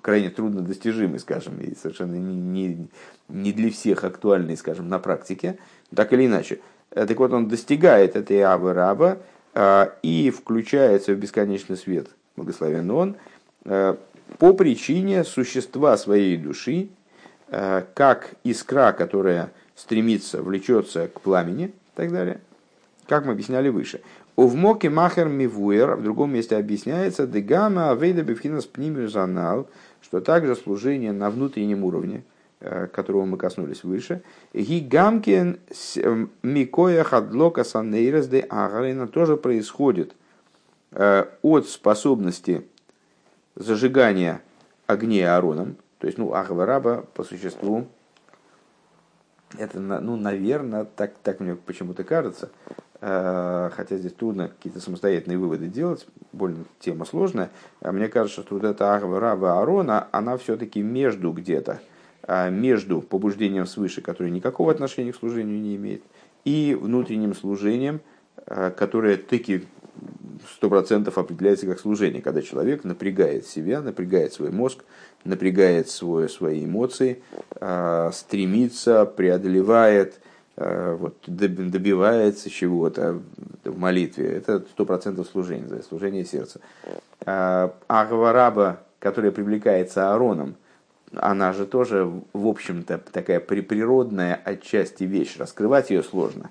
[0.00, 2.88] крайне трудно достижимый, скажем, и совершенно не, не,
[3.28, 5.58] не для всех актуальный, скажем, на практике,
[5.94, 6.60] так или иначе.
[6.90, 9.18] Э, так вот, он достигает этой Авы Раба
[9.52, 13.16] а, и включается в бесконечный свет, благословен он,
[13.64, 13.96] э,
[14.38, 16.88] по причине существа своей души,
[17.52, 22.40] Э, как искра, которая стремится, влечется к пламени и так далее,
[23.08, 24.02] как мы объясняли выше.
[24.36, 29.66] В моке махер мивуэр, в другом месте объясняется, дегама авейда бифхинас пнимюзанал,
[30.00, 32.29] что также служение на внутреннем уровне, э,
[32.60, 35.58] которого мы коснулись выше, гигамкин
[35.96, 40.14] эм, микоя хадлока санейрес де агарина тоже происходит
[40.92, 42.66] э, от способности
[43.54, 44.42] зажигания
[44.86, 47.86] огней Аароном, то есть, ну, Ахва Раба по существу,
[49.58, 52.50] это, ну, наверное, так, так мне почему-то кажется,
[53.00, 58.54] э, хотя здесь трудно какие-то самостоятельные выводы делать, больно тема сложная, а мне кажется, что
[58.54, 61.80] вот эта Ахва Раба Аарона, она все-таки между где-то,
[62.28, 66.02] между побуждением свыше, которое никакого отношения к служению не имеет,
[66.44, 68.00] и внутренним служением,
[68.46, 69.64] э, которое таки
[70.54, 74.84] сто процентов определяется как служение, когда человек напрягает себя, напрягает свой мозг,
[75.24, 77.22] напрягает свой, свои эмоции,
[77.60, 80.20] а, стремится, преодолевает,
[80.56, 83.20] а, вот, добивается чего-то
[83.64, 84.30] в молитве.
[84.32, 86.60] Это сто процентов служение, служение сердца.
[87.26, 90.56] А Агвараба, которая привлекается Аароном,
[91.14, 95.36] она же тоже, в общем-то, такая природная отчасти вещь.
[95.38, 96.50] Раскрывать ее сложно.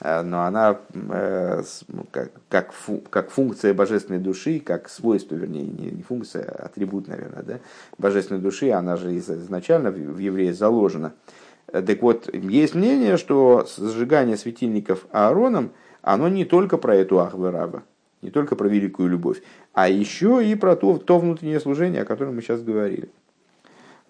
[0.00, 5.64] Э, но она э, ну, как, как, фу, как функция божественной души, как свойство, вернее,
[5.64, 7.58] не, функция, а атрибут, наверное, да,
[7.98, 11.12] божественной души, она же изначально в евреи заложена.
[11.66, 15.70] Так вот, есть мнение, что зажигание светильников Аароном,
[16.02, 17.84] оно не только про эту Ахвераба,
[18.22, 19.40] не только про великую любовь,
[19.72, 23.08] а еще и про то, то внутреннее служение, о котором мы сейчас говорили.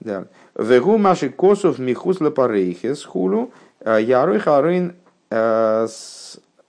[0.00, 0.26] Да.
[0.54, 3.52] Вегу маши косов михус лапарейхес хулу,
[3.84, 4.94] ярой харин
[5.30, 5.86] Э,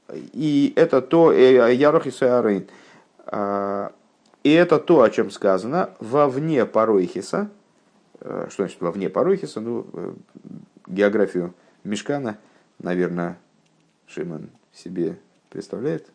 [0.07, 2.67] и это то, э, Ярох и Саярейн.
[3.25, 3.89] Э,
[4.43, 7.49] и это то, о чем сказано, вовне Паройхиса.
[8.19, 9.61] Что значит вовне Паройхиса?
[9.61, 9.87] Ну,
[10.87, 12.37] географию Мешкана,
[12.77, 13.37] наверное,
[14.05, 15.17] Шиман себе
[15.49, 16.07] представляет?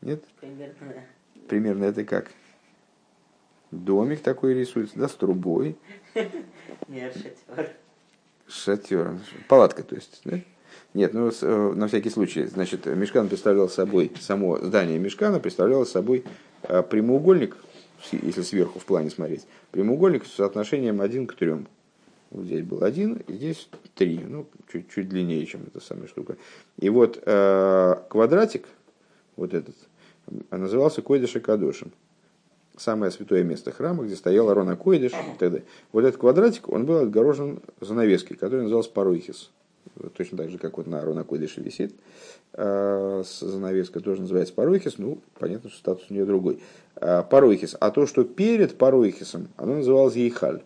[0.00, 0.24] Нет?
[0.40, 1.04] Примерно,
[1.48, 2.30] Примерно это как?
[3.70, 5.76] Домик такой рисуется, да, с трубой.
[6.88, 7.70] Нет, шатер.
[8.48, 9.18] Шатер.
[9.48, 10.40] Палатка, то есть, да?
[10.94, 16.24] Нет, ну э, на всякий случай, значит, мешкан представлял собой, само здание мешкана представляло собой
[16.62, 17.56] э, прямоугольник,
[18.12, 21.66] если сверху в плане смотреть, прямоугольник с соотношением один к трем.
[22.30, 26.36] Вот здесь был один, и здесь три, ну, чуть, чуть длиннее, чем эта самая штука.
[26.78, 28.66] И вот э, квадратик,
[29.36, 29.76] вот этот,
[30.50, 31.92] назывался Койдыш и Кадошем.
[32.76, 35.64] Самое святое место храма, где стоял Арона Койдыш и так далее.
[35.92, 39.50] Вот этот квадратик, он был отгорожен занавеской, который назывался Паройхис
[40.16, 41.94] точно так же, как вот на Арона Койдыше висит,
[42.52, 46.60] а, занавеска тоже называется Паройхис, ну, понятно, что статус у нее другой.
[46.96, 47.76] А, Паройхис.
[47.78, 50.62] А то, что перед Паройхисом, оно называлось Ейхаль,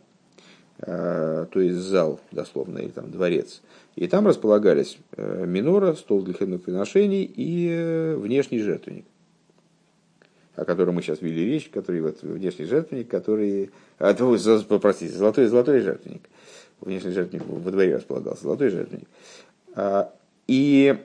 [0.81, 3.63] а, то есть зал, дословно, или там дворец.
[3.97, 9.05] И там располагались э, минора, стол для хлебных приношений и э, внешний жертвенник
[10.57, 15.81] о котором мы сейчас вели речь, который вот внешний жертвенник, который, а, простите, золотой, золотой
[15.81, 16.23] жертвенник,
[16.81, 19.09] внешний жертвенник во дворе располагался, золотой жертвенник.
[19.75, 20.13] А,
[20.47, 20.99] и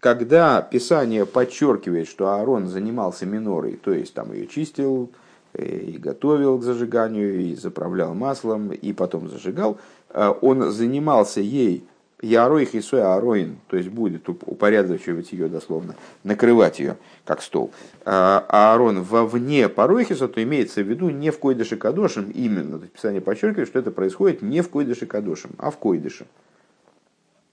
[0.00, 5.10] когда Писание подчеркивает, что Аарон занимался минорой, то есть там ее чистил,
[5.52, 11.84] э, и готовил к зажиганию, и заправлял маслом, и потом зажигал, а, он занимался ей
[12.22, 17.72] Яроих и Ароин, то есть будет упорядочивать ее дословно, накрывать ее, как стол.
[18.04, 22.78] А Аарон вовне Парохиса, то имеется в виду не в Койдыше Кадошем именно.
[22.78, 26.26] То есть Писание подчеркивает, что это происходит не в Койдыше Кадошем, а в Койдыше.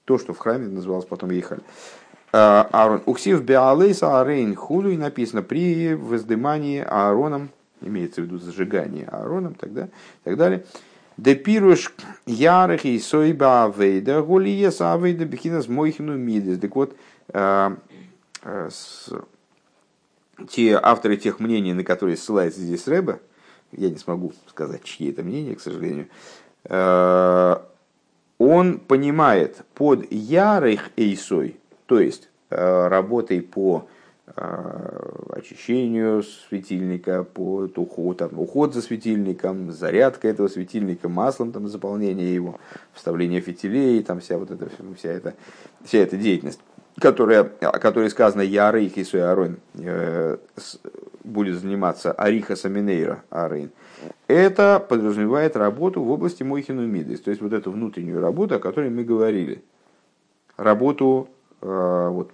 [0.05, 1.59] То, что в храме называлось потом Ейхаль.
[2.33, 3.01] А, Аарон.
[3.05, 7.49] Уксив Беалейса Арейн Худу и написано при воздымании Аароном,
[7.81, 9.87] имеется в виду зажигание Аароном, тогда,
[10.23, 10.65] так далее.
[11.17, 11.93] Депируш
[12.27, 16.59] ярых и сойба авейда, гулиес авейда бихинас мойхину мидис.
[16.59, 16.95] Так вот,
[17.29, 17.75] э,
[18.43, 18.69] э,
[20.47, 23.19] те авторы тех мнений, на которые ссылается здесь Рэба,
[23.71, 26.07] я не смогу сказать, чьи это мнения, к сожалению,
[26.65, 27.55] э,
[28.37, 33.89] он понимает под ярых эйсой, то есть работой по
[34.35, 42.59] очищению светильника, по уход, там, уход за светильником, зарядка этого светильника маслом, там, заполнение его,
[42.93, 45.33] вставление фитилей, там вся вот эта, вся эта,
[45.83, 46.59] вся эта деятельность,
[46.99, 50.37] которая, о которой сказано «Ярейх и Суярон» э,
[51.23, 53.71] будет заниматься Ариха Саминейра Арейн,
[54.27, 59.03] это подразумевает работу в области Мойхинумидис, то есть вот эту внутреннюю работу, о которой мы
[59.03, 59.63] говорили.
[60.57, 61.29] Работу,
[61.61, 62.31] э, вот,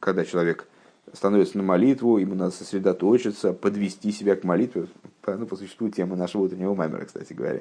[0.00, 0.66] когда человек
[1.12, 4.86] становится на молитву, ему надо сосредоточиться, подвести себя к молитве.
[5.26, 7.60] Ну, по существу тема нашего утреннего маймера, кстати говоря.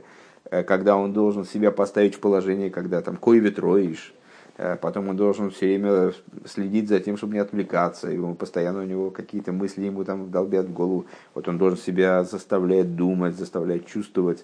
[0.49, 4.13] Э, когда он должен себя поставить в положение, когда там кой ветроишь,
[4.58, 6.13] э, потом он должен все время
[6.45, 10.67] следить за тем, чтобы не отвлекаться, и постоянно у него какие-то мысли ему там долбят
[10.67, 11.06] в голову.
[11.36, 14.43] Вот он должен себя заставлять думать, заставлять чувствовать,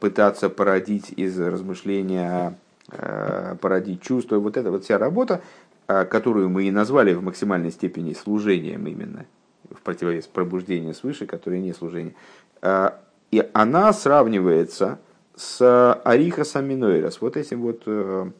[0.00, 2.56] пытаться породить из размышления
[2.90, 4.38] э, породить чувства.
[4.38, 5.42] Вот эта вот вся работа,
[5.88, 9.24] которую мы и назвали в максимальной степени служением именно,
[9.70, 12.14] в противовес пробуждению свыше, которое не служение,
[12.60, 14.98] а, и она сравнивается
[15.34, 18.30] с Ариха Саминойрос, вот этим вот, э,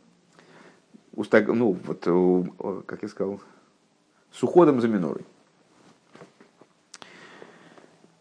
[1.14, 3.40] ну, вот, как я сказал,
[4.32, 5.24] с уходом за минорой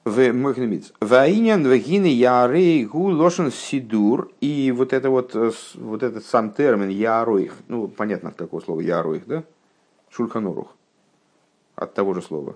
[0.08, 0.94] в Мохнемиц.
[1.02, 4.32] Ваинян вагины ярей гу лошен сидур.
[4.42, 8.80] И вот это вот, э, вот этот сам термин яроих, ну, понятно от какого слова
[8.80, 9.44] яроих, да?
[10.10, 10.74] Шульханорух.
[11.76, 12.56] От того же слова.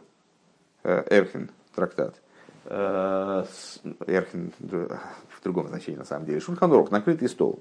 [0.84, 2.16] Э, Эрхен, трактат.
[2.66, 3.46] Э,
[4.08, 6.40] Эрхен в другом значении на самом деле.
[6.40, 7.60] Шульханорух, накрытый стол.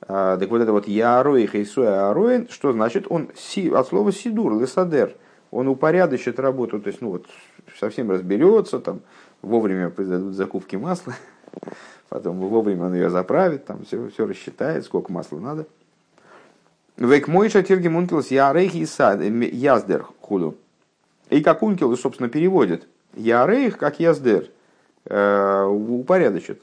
[0.00, 3.06] Так вот это вот яроих и суя ароин, что значит?
[3.10, 3.30] Он
[3.74, 5.16] от слова сидур, лесадер.
[5.50, 7.26] Он упорядочит работу, то есть, ну вот,
[7.78, 9.00] совсем разберется, там,
[9.42, 11.14] вовремя произойдут закупки масла,
[12.08, 15.66] потом вовремя он ее заправит, там все, все рассчитает, сколько масла надо.
[16.96, 18.86] Век мой шатирги мункилс ярейх и
[19.56, 20.56] яздер худу.
[21.30, 22.88] И как ункил, собственно, переводит.
[23.14, 24.50] Ярейх, как яздер,
[25.04, 26.60] э, упорядочит.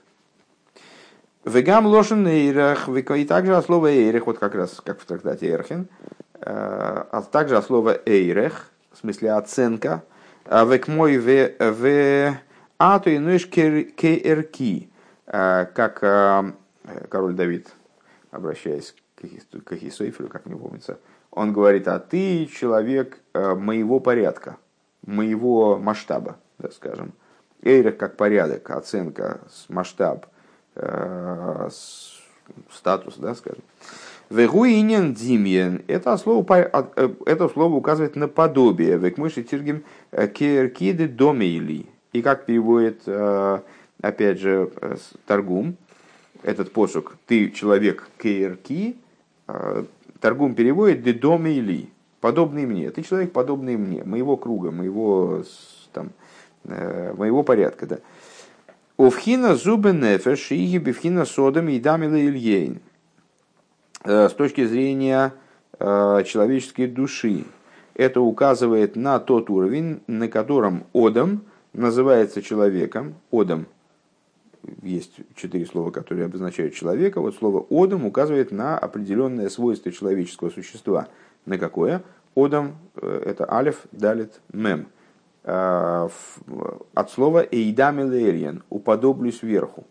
[1.46, 5.88] Вегам лошен эйрах, и также от слова эйрах, вот как раз, как в трактате Эрхен,
[6.34, 10.04] э, а также от слова эйрех, в смысле оценка,
[10.46, 12.40] век мой в
[12.78, 14.90] а то инуешь керки,
[15.28, 16.54] а, как а,
[17.10, 17.70] король Давид,
[18.32, 21.00] обращаясь к Ахисоифелю, как мне помнится,
[21.32, 24.58] он говорит, а ты человек моего порядка,
[25.06, 27.14] моего масштаба, да, скажем.
[27.62, 30.28] Эйрах как порядок, оценка, масштаб,
[32.72, 33.64] статус, да, скажем.
[34.30, 35.84] Вегуинен димьен.
[35.88, 38.98] Это слово, э, это слово указывает на подобие.
[38.98, 41.86] Векмыши тиргим э, керкиды домейли.
[42.12, 43.60] И как переводит, э,
[44.02, 44.72] опять же,
[45.28, 45.76] торгум,
[46.42, 48.96] этот посук, ты человек керки,
[50.22, 51.90] торгум переводит де домейли,
[52.22, 52.92] подобный мне.
[52.92, 55.44] Ты человек, подобный мне, моего круга, моего,
[55.92, 56.12] там,
[56.64, 57.88] моего порядка.
[57.88, 58.00] Да.
[58.98, 62.80] Овхина зубы нефеш, иги бифхина содом и дамила ильейн.
[64.04, 65.34] Э, с точки зрения
[65.80, 67.46] э, человеческой души.
[67.94, 73.16] Это указывает на тот уровень, на котором Одам называется человеком.
[73.32, 73.68] Одам
[74.82, 77.22] есть четыре слова, которые обозначают человека.
[77.22, 81.08] Вот слово Одам указывает на определенное свойство человеческого существа.
[81.46, 82.04] На какое?
[82.36, 84.88] Одам э, это алиф, далит, мем.
[85.44, 86.12] От
[87.12, 89.86] слова эйдамилериен, уподоблюсь вверху.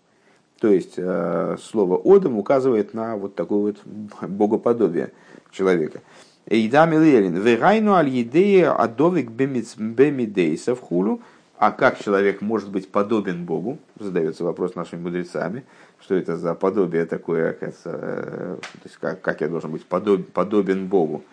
[0.61, 5.13] То есть э, слово «одам» указывает на вот такое вот богоподобие
[5.51, 6.01] человека.
[6.47, 11.21] Эйдам Илерин, вегайну аль едея адовик бемидейса в хулу,
[11.59, 13.79] а как человек может быть подобен Богу?
[13.99, 15.65] Задается вопрос нашими мудрецами.
[16.01, 20.29] Что это за подобие такое, оказывается, э, то есть как, как я должен быть подоб,
[20.33, 21.25] подобен Богу,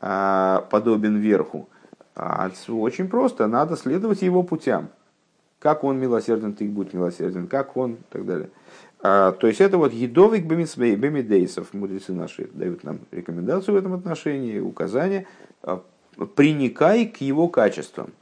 [0.00, 1.68] а, подобен верху?
[2.14, 4.88] А, очень просто, надо следовать его путям.
[5.66, 8.50] Как он милосерден, ты будь милосерден, как он, и так далее.
[9.00, 11.74] А, то есть это вот едовик бемидейсов.
[11.74, 15.26] Мудрецы наши дают нам рекомендацию в этом отношении, указание.
[15.64, 15.82] А,
[16.36, 18.12] приникай к его качествам.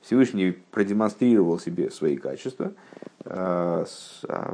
[0.00, 2.72] Всевышний продемонстрировал себе свои качества,
[3.26, 3.84] а,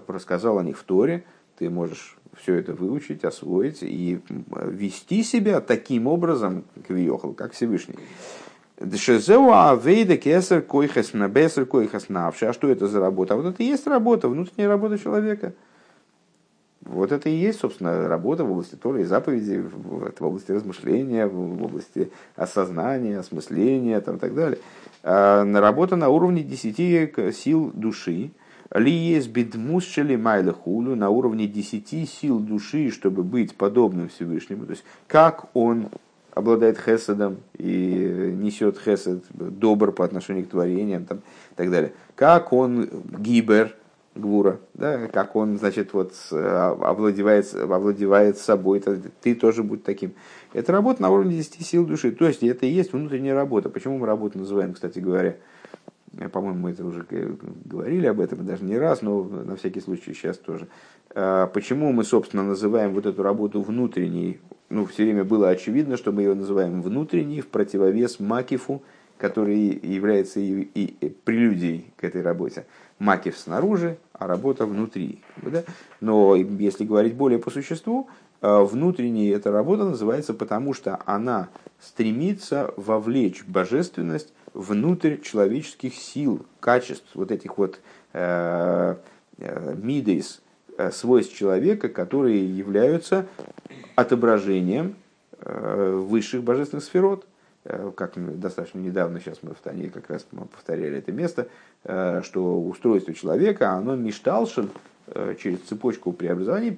[0.09, 1.23] рассказал о них в Торе.
[1.57, 4.19] Ты можешь все это выучить, освоить и
[4.67, 6.65] вести себя таким образом,
[7.37, 7.95] как Всевышний.
[8.81, 12.47] Дешезеу авейда кесар койхас на бесар койхас навши.
[12.47, 13.35] А что это за работа?
[13.35, 15.53] А вот это и есть работа, внутренняя работа человека.
[16.81, 21.63] Вот это и есть, собственно, работа в области Торы и заповеди, в, области размышления, в
[21.63, 24.59] области осознания, осмысления там, и так далее.
[25.03, 28.31] А, работа на уровне десяти сил души.
[28.73, 34.65] Ли есть бедмусшели майла хулю на уровне десяти сил души, чтобы быть подобным Всевышнему.
[34.65, 35.91] То есть, как он
[36.35, 41.93] обладает хесадом и несет хесад, добр по отношению к творениям там, и так далее.
[42.15, 43.75] Как он гибер,
[44.15, 48.83] гвура, да, как он, значит, вот овладевает, овладевает собой,
[49.21, 50.13] ты тоже будь таким.
[50.53, 53.69] Это работа на уровне 10 сил души, то есть это и есть внутренняя работа.
[53.69, 55.37] Почему мы работу называем, кстати говоря,
[56.33, 57.07] по-моему, мы это уже
[57.65, 60.67] говорили об этом даже не раз, но на всякий случай сейчас тоже.
[61.15, 64.41] А, почему мы, собственно, называем вот эту работу внутренней?
[64.69, 68.83] Ну, все время было очевидно, что мы ее называем внутренней в противовес Макифу,
[69.19, 72.65] который является и, и, прелюдией к этой работе.
[72.99, 75.21] Макив снаружи, а работа внутри.
[75.43, 75.65] Да?
[76.01, 78.09] Но если говорить более по существу,
[78.41, 81.49] а, внутренней эта работа называется потому, что она
[81.81, 87.81] стремится вовлечь божественность внутрь человеческих сил, качеств, вот этих вот
[88.13, 88.97] э,
[89.39, 90.43] э, мидейс,
[90.93, 93.27] свойств человека, которые являются
[93.97, 94.97] отображением
[95.43, 97.27] высших божественных сферот.
[97.95, 101.49] Как достаточно недавно, сейчас мы в Тане как раз повторяли это место,
[102.23, 104.71] что устройство человека, оно мечталшин
[105.39, 106.77] через цепочку преобразований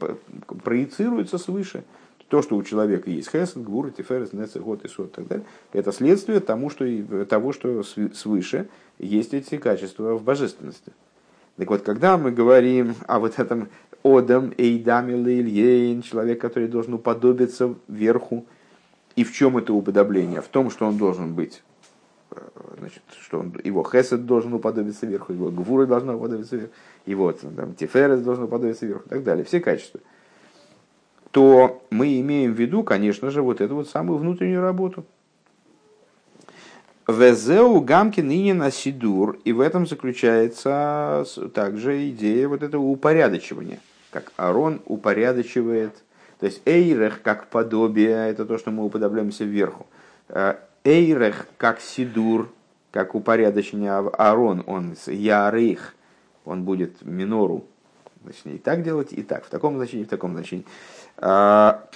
[0.65, 1.85] проецируется свыше
[2.29, 5.45] то, что у человека есть хесед, гур, тиферес, нецегот и сот и так далее,
[5.75, 6.87] это следствие тому, что,
[7.27, 10.93] того, что свыше есть эти качества в божественности.
[11.59, 13.69] Так вот, когда мы говорим о вот этом
[14.03, 18.47] Одам, Эйдаме, Лейльейн, человек, который должен уподобиться верху,
[19.15, 20.41] и в чем это уподобление?
[20.41, 21.63] В том, что он должен быть
[22.31, 22.37] э,
[22.79, 26.73] значит, что он, его хесед должен уподобиться верху, его гвура должна уподобиться верху,
[27.07, 29.45] его там, тиферес должен уподобиться верху и так далее.
[29.45, 30.01] Все качества–
[31.33, 35.05] то мы имеем в виду, конечно же, вот эту вот самую внутреннюю работу.
[37.09, 41.25] Везеу гамки ныне на сидур, и в этом заключается
[41.55, 43.81] также идея вот этого упорядочивания,
[44.13, 45.95] как Арон упорядочивает,
[46.39, 49.87] то есть эйрех как подобие, это то, что мы уподобляемся вверху.
[50.85, 52.53] Эйрех как сидур,
[52.91, 55.95] как упорядочение Арон, он ярых,
[56.45, 57.65] он будет минору,
[58.23, 60.67] значит, и так делать, и так, в таком значении, в таком значении.
[61.17, 61.89] А,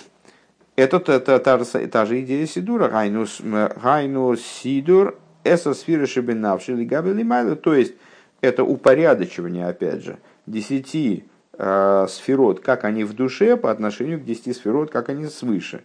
[0.77, 2.89] это, это та, та, та же идея Сидура.
[2.89, 7.57] Гайнус Сидур эса сфера шибенавши лигабели майла.
[7.57, 7.95] То есть
[8.41, 11.25] это упорядочивание, опять же, десяти
[11.59, 15.83] сферот, как они в душе по отношению к десяти сферот, как они свыше.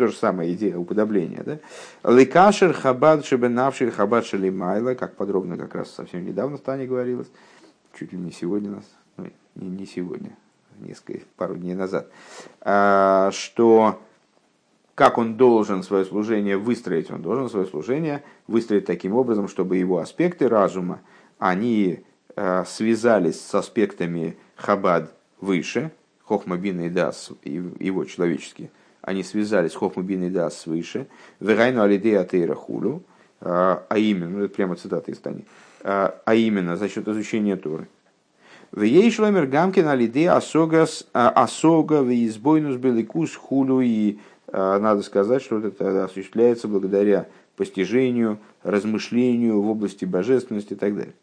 [0.00, 1.42] То же самое идея уподобления.
[1.44, 1.58] Да?
[2.10, 7.30] Ликашер хабад шибенавши хабад шалимайла, как подробно как раз совсем недавно в Тане говорилось,
[7.98, 8.84] чуть ли не сегодня нас,
[9.16, 10.36] ну, не, не сегодня,
[10.78, 12.06] несколько, пару дней назад,
[12.60, 14.00] а, что
[14.94, 19.98] как он должен свое служение выстроить, он должен свое служение выстроить таким образом, чтобы его
[19.98, 21.00] аспекты разума,
[21.38, 22.04] они
[22.36, 25.90] а, связались с аспектами хабад выше,
[26.24, 28.70] хохма бин и дас, его человеческие,
[29.02, 31.06] они связались хохма бин и дас свыше,
[31.40, 33.02] верайну алидея атеира хулю,
[33.40, 35.44] а, а именно, ну это прямо цитата из Тани,
[35.82, 37.88] а именно за счет изучения Торы.
[38.70, 44.18] В ей шломер гамкин алиде асогас асога в избойнус беликус хулу и
[44.52, 51.14] надо сказать, что это осуществляется благодаря постижению, размышлению в области божественности и так далее.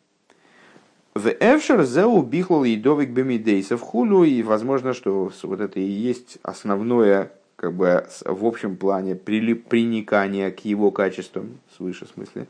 [1.17, 7.31] В Эвшер зеу бихлал едовик бемидейсов хулу, и возможно, что вот это и есть основное,
[7.55, 12.45] как бы в общем плане, приникание к его качествам, свыше смысле.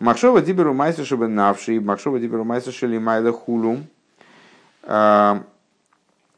[0.00, 3.78] Махшова диберу майса шебе навши, Махшова диберу майса шели майла хулу,
[4.82, 5.44] а,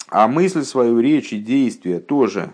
[0.08, 2.52] а мысль свою, речь и действие тоже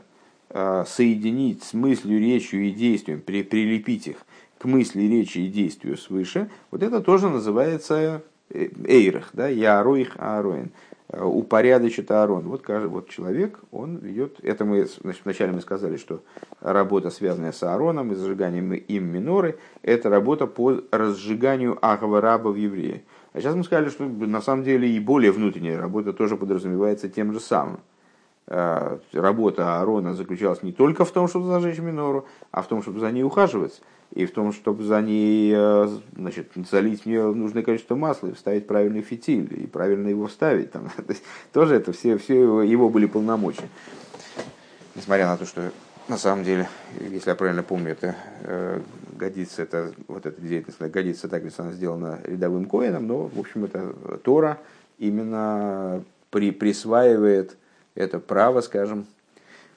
[0.51, 4.19] а, соединить с мыслью, речью и действием, при, прилепить их
[4.59, 10.73] к мысли, речи и действию свыше, вот это тоже называется эйрах, да, я ароих аароин,
[11.13, 12.49] упорядочит Аарон.
[12.49, 16.21] Вот, вот человек, он ведет, это мы, значит, вначале мы сказали, что
[16.61, 23.05] работа, связанная с Аароном и зажиганием им миноры, это работа по разжиганию Ахвараба в евреи.
[23.33, 27.33] А сейчас мы сказали, что на самом деле и более внутренняя работа тоже подразумевается тем
[27.33, 27.81] же самым.
[28.49, 32.99] Э, работа Аарона заключалась не только в том, чтобы зажечь минору, а в том, чтобы
[32.99, 33.81] за ней ухаживать,
[34.13, 38.33] и в том, чтобы за ней э, значит, залить в нее нужное количество масла, и
[38.33, 40.73] вставить правильный фитиль, и правильно его вставить.
[40.73, 40.91] Там.
[41.53, 43.69] тоже это все, все его были полномочия.
[44.95, 45.71] Несмотря на то, что
[46.09, 46.69] на самом деле,
[47.01, 48.81] если я правильно помню, это э,
[49.17, 53.65] годится, это, вот эта деятельность годится так, если она сделана рядовым коином, но, в общем,
[53.65, 53.93] это
[54.23, 54.59] Тора
[54.99, 57.57] именно при, присваивает
[57.95, 59.07] это право, скажем,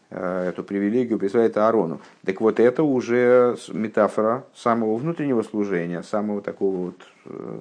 [0.09, 2.01] эту привилегию присваивает Аарону.
[2.25, 7.59] Так вот, это уже метафора самого внутреннего служения, самого такого вот, э,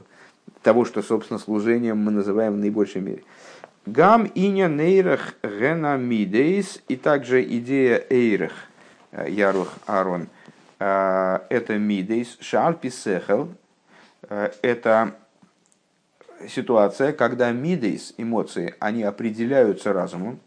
[0.62, 3.22] того, что, собственно, служением мы называем в наибольшей мере.
[3.84, 8.52] Гам иня нейрах гена мидейс, и также идея эйрах,
[9.12, 10.28] э, ярух Аарон,
[10.78, 13.48] это мидейс, шарпи сехел,
[14.28, 15.16] это
[16.48, 20.38] ситуация, когда мидейс, эмоции, они определяются разумом,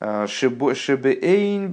[0.00, 1.70] Шебеэйн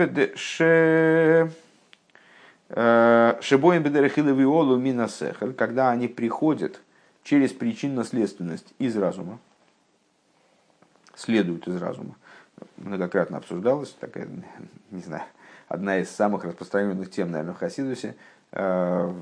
[3.41, 6.81] Шебоин бедерехилы виолу минасехер, когда они приходят
[7.23, 9.37] через причинно-следственность из разума,
[11.15, 12.15] следуют из разума.
[12.77, 14.27] Многократно обсуждалась такая,
[14.89, 15.23] не знаю,
[15.67, 18.15] одна из самых распространенных тем, наверное, в Хасидусе,
[18.51, 19.13] э,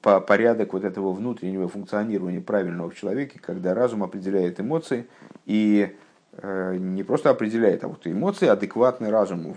[0.00, 5.06] по порядок вот этого внутреннего функционирования правильного в человеке, когда разум определяет эмоции
[5.46, 6.07] и Э,
[6.42, 9.56] не просто определяет, а вот эмоции адекватны разуму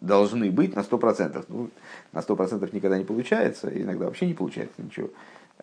[0.00, 1.44] должны быть на 100%.
[1.48, 1.70] Ну,
[2.12, 5.10] на 100% никогда не получается, иногда вообще не получается ничего.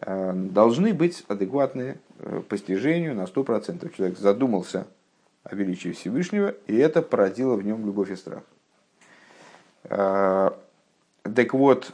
[0.02, 3.96] Э, должны быть адекватные э, постижению на 100%.
[3.96, 4.88] Человек задумался
[5.44, 8.44] о величии Всевышнего, и это породило в нем любовь и страх.
[9.88, 11.94] Так вот,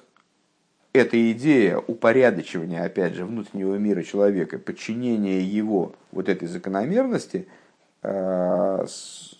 [0.91, 7.64] эта идея упорядочивания, опять же, внутреннего мира человека, подчинения его вот этой закономерности– Э,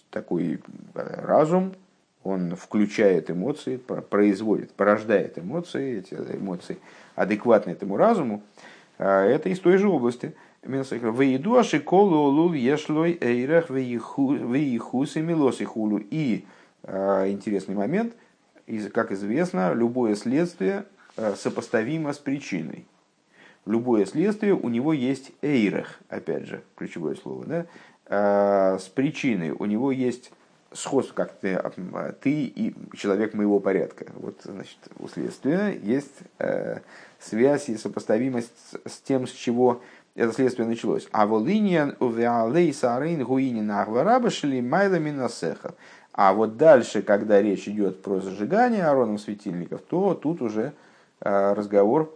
[0.10, 0.60] такой
[0.94, 1.74] э, разум,
[2.24, 6.78] он включает эмоции, производит, порождает эмоции, эти эмоции
[7.16, 8.42] адекватны этому разуму,
[8.98, 10.34] э, это из той же области.
[10.64, 16.00] Выеду ашиколу лул ешлой эйрах веихус и милосихулу.
[16.10, 16.44] И
[16.84, 18.16] интересный момент,
[18.92, 20.86] как известно, любое следствие
[21.36, 22.88] сопоставимо с причиной.
[23.68, 27.66] Любое следствие у него есть эйрах, опять же, ключевое слово, да?
[28.08, 30.32] Э, с причиной, у него есть
[30.72, 31.60] сходство, как ты,
[32.22, 34.06] ты и человек моего порядка.
[34.16, 36.80] Вот, значит, у следствия есть э,
[37.20, 38.52] связь и сопоставимость
[38.86, 39.82] с тем, с чего
[40.16, 41.08] это следствие началось.
[41.12, 45.74] А волиньян увеалей сарейн гуинин ахвараба шли майлами насеха.
[46.14, 50.74] А вот дальше, когда речь идет про зажигание ароном светильников, то тут уже
[51.22, 52.15] э, разговор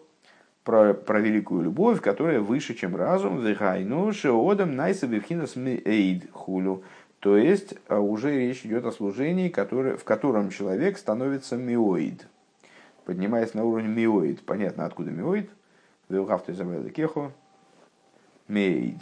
[0.69, 6.83] про, про великую любовь, которая выше, чем разум, вихайну шеодам найсабивхинас эйд хулю.
[7.19, 12.27] То есть а, уже речь идет о служении, которое, в котором человек становится миоид,
[13.03, 14.45] поднимаясь на уровень миоид.
[14.45, 15.49] Понятно, откуда миоид.
[16.07, 17.31] Вилхавты забрали кехо.
[18.47, 18.97] Мейд.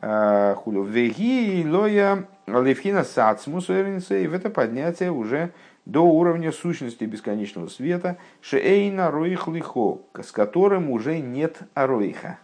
[0.00, 0.84] А, хулю.
[0.84, 5.50] Веги лоя левхина сацмус это поднятие уже
[5.84, 12.38] до уровня сущности бесконечного света, шеэйна роих лихо, с которым уже нет ароиха.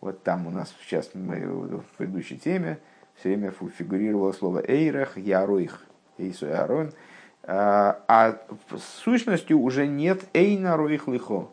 [0.00, 2.78] Вот там у нас сейчас мы в предыдущей теме
[3.16, 5.84] все время фигурировало слово эйрах, яроих,
[6.18, 6.92] эйсу и арон.
[7.42, 8.38] А, а
[9.04, 11.48] сущностью уже нет эйна роих лихо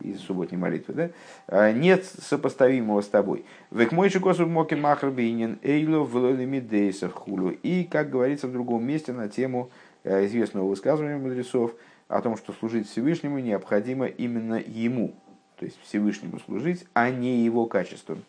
[0.00, 1.10] из субботней молитвы, да?
[1.48, 3.44] А, нет сопоставимого с тобой.
[3.70, 7.50] Век мой косу моки махр бейнин эйло в хулу.
[7.50, 9.70] И, как говорится в другом месте на тему
[10.06, 11.74] известного высказывания мудрецов
[12.08, 15.14] о том, что служить Всевышнему необходимо именно ему,
[15.58, 18.22] то есть Всевышнему служить, а не его качеством.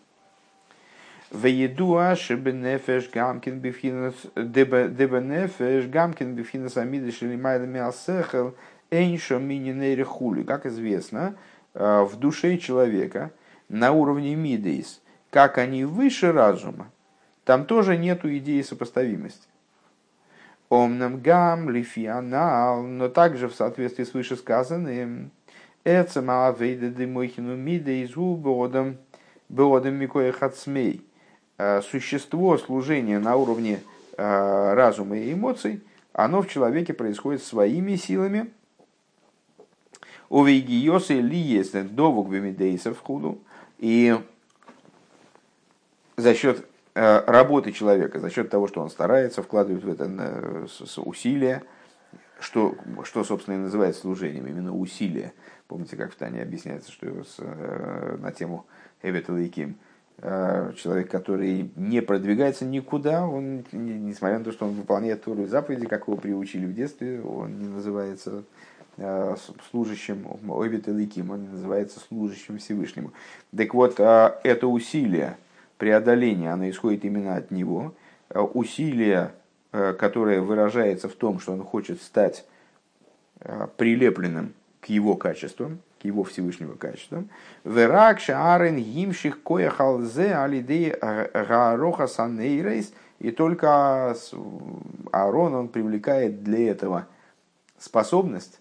[1.31, 8.55] Веедуа шебенефеш гамкин бифхинас дебенефеш гамкин бифхинас амиды шелимайдами алсехел
[8.89, 10.43] эйншо мининейре хули.
[10.43, 11.35] Как известно,
[11.73, 13.31] э, в душе человека
[13.67, 16.89] на уровне мидейс, как они выше разума,
[17.43, 19.47] там тоже нету идеи сопоставимости.
[20.69, 25.31] Омнам гам лифианал, но также в соответствии с вышесказанным,
[25.85, 28.97] Эцема авейда дымойхину мида из убодом,
[29.47, 31.05] бодом микоя хацмей.
[31.57, 33.79] Э, существо служения на уровне
[34.17, 38.51] э, разума и эмоций, оно в человеке происходит своими силами.
[40.29, 43.39] У вейгиосы ли есть довук бемидейсов худу,
[43.77, 44.19] И
[46.17, 46.67] за счет
[46.97, 50.67] работы человека, за счет того, что он старается, вкладывает в это э,
[50.97, 51.63] усилия,
[52.39, 55.33] что, что, собственно, и называется служением, именно усилия.
[55.67, 58.65] Помните, как в Тане объясняется, что с, э, на тему
[59.03, 59.77] Эвет Лейким,
[60.19, 66.07] человек, который не продвигается никуда, он, несмотря на то, что он выполняет Туру заповеди, как
[66.07, 68.43] его приучили в детстве, он не называется
[69.69, 70.25] служащим
[70.65, 73.11] Эвет Лейким, он не называется служащим Всевышнему.
[73.55, 75.37] Так вот, это усилие,
[75.77, 77.93] преодоление, оно исходит именно от него.
[78.29, 79.31] Э, усилие,
[79.71, 82.45] э, которое выражается в том, что он хочет стать
[83.39, 87.29] э, прилепленным к его качествам, к его Всевышнего качествам.
[87.63, 92.93] Верак шаарен гимших кояхалзе алидей гароха санейрейс.
[93.19, 94.15] И только
[95.11, 97.07] Аарон, он привлекает для этого
[97.79, 98.59] способность,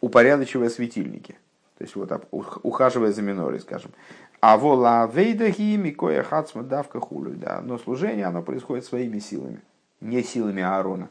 [0.00, 1.36] упорядочивая светильники.
[1.78, 3.92] То есть вот ухаживая за минорой, скажем.
[4.40, 7.32] А вола вейдахи микоя хацма давка хулю.
[7.32, 9.60] Да, но служение оно происходит своими силами,
[10.00, 11.08] не силами Аарона.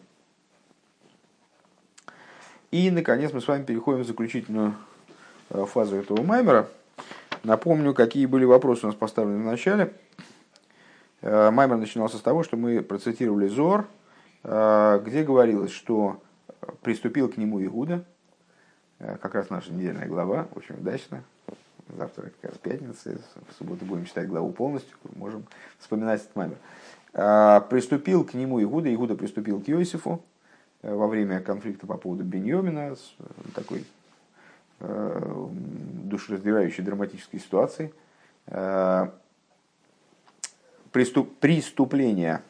[2.71, 4.75] И, наконец, мы с вами переходим в заключительную
[5.49, 6.67] э, фазу этого маймера.
[7.43, 9.93] Напомню, какие были вопросы у нас поставлены в начале.
[11.21, 13.87] Э, маймер начинался с того, что мы процитировали Зор,
[14.43, 16.21] э, где говорилось, что
[16.81, 18.03] приступил к нему Игуда,
[18.97, 21.23] как раз наша недельная глава, очень удачно,
[21.95, 23.17] завтра как раз пятница,
[23.49, 25.45] в субботу будем читать главу полностью, можем
[25.79, 26.57] вспоминать этот маймер.
[27.13, 30.21] А, приступил к нему Игуда, Игуда приступил к Иосифу
[30.81, 32.95] э, во время конфликта по поводу Беньомина, э,
[33.55, 33.85] такой
[34.79, 35.47] э,
[36.03, 37.93] душераздирающей драматической ситуации.
[40.93, 42.41] Приступ, преступление,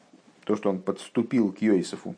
[0.43, 2.13] то, что он подступил к Йосифу,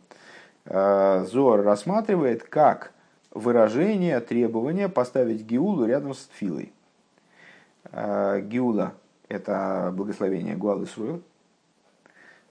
[0.65, 2.91] Зор рассматривает как
[3.31, 6.73] выражение требования поставить Геулу рядом с Тфилой.
[7.85, 8.93] Э, Гиула–
[9.29, 11.21] это благословение Гуал Исруэл.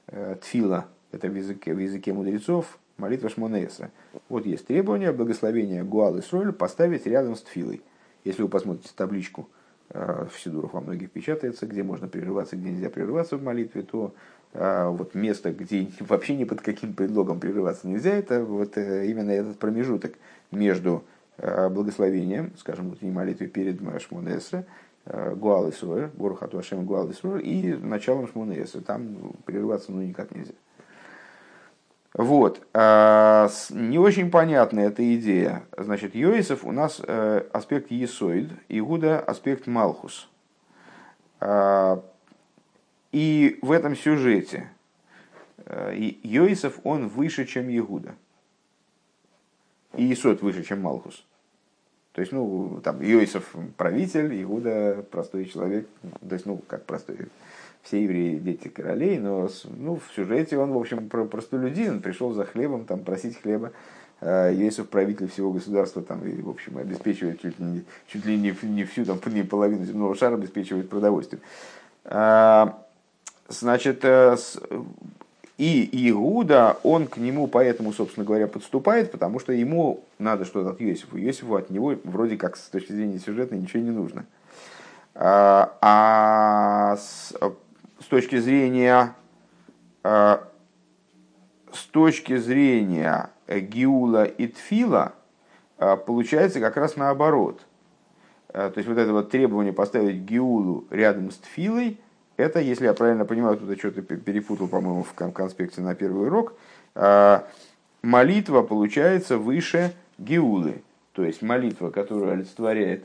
[0.09, 3.91] Э, Тфила– это в языке, в языке мудрецов молитва Шмонеса.
[4.29, 7.83] Вот есть требование благословения Гуал Исруэль поставить рядом с Тфилой.
[8.24, 9.49] Если вы посмотрите табличку
[9.91, 14.14] э, в Сидурах во многих печатается, где можно прерываться, где нельзя прерываться в молитве, то
[14.55, 20.14] вот место, где вообще ни под каким предлогом прерываться нельзя, это вот именно этот промежуток
[20.51, 21.05] между
[21.37, 24.64] благословением, скажем, не молитвой перед Шмонесра,
[25.37, 28.81] Гуал Исруэль, Горхату Ашем Гуал Исруэль, и началом Шмунеса.
[28.83, 30.55] Там прерываться ну никак нельзя.
[32.15, 32.67] Вот.
[32.75, 35.65] А, не очень понятна эта идея.
[35.77, 40.29] Значит, Йосиф у нас э, аспект Есоид, Игуда аспект Малхус.
[41.41, 42.03] А,
[43.13, 44.71] и в этом сюжете
[45.65, 48.15] э, Йосиф, он выше, чем Игуда.
[49.95, 51.25] И Есод выше, чем Малхус.
[52.19, 55.87] То есть, ну, там, Иосиф правитель, Иуда простой человек,
[56.29, 57.29] то есть, ну, как простой,
[57.85, 62.87] все евреи дети королей, но ну, в сюжете он, в общем, простолюдин, пришел за хлебом,
[62.87, 63.71] там, просить хлеба.
[64.21, 68.37] А Иосиф правитель всего государства, там, и, в общем, обеспечивает чуть ли не, чуть ли
[68.37, 71.41] не, не всю, там, не половину земного шара, обеспечивает продовольствием.
[72.05, 72.85] А,
[73.47, 74.37] значит, э,
[75.59, 80.81] и Иуда, он к нему поэтому, собственно говоря, подступает, потому что ему надо что-то от
[80.81, 81.21] Иосифа.
[81.21, 84.25] Иосифу от него вроде как с точки зрения сюжета ничего не нужно.
[85.17, 87.35] А, а с,
[88.01, 89.15] с точки зрения
[90.05, 90.45] а,
[91.73, 95.13] с точки зрения Гиула и Тфила
[95.77, 97.63] а, получается как раз наоборот.
[98.53, 101.99] То есть вот это вот требование поставить Гиулу рядом с Тфилой–
[102.39, 106.55] это, если я правильно понимаю, тут я что-то перепутал, по-моему, в конспекте на первый урок,
[106.95, 107.47] а,
[108.01, 110.82] молитва получается выше Геулы.
[111.12, 113.05] То есть молитва, которую олицетворяет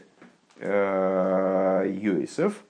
[0.60, 2.64] э, Йосиф,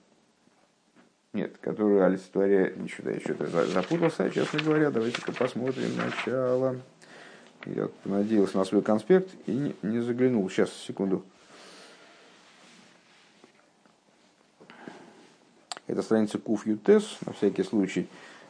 [1.34, 2.78] нет, которую олицетворяет...
[2.78, 4.91] Ничего, я что-то запутался, честно говоря.
[4.91, 6.78] Давайте-ка посмотрим начало.
[7.66, 10.49] Я надеялся на свой конспект и не, не заглянул.
[10.49, 11.26] Сейчас, секунду.
[15.94, 18.08] Это страница Куф Ютес, на всякий случай.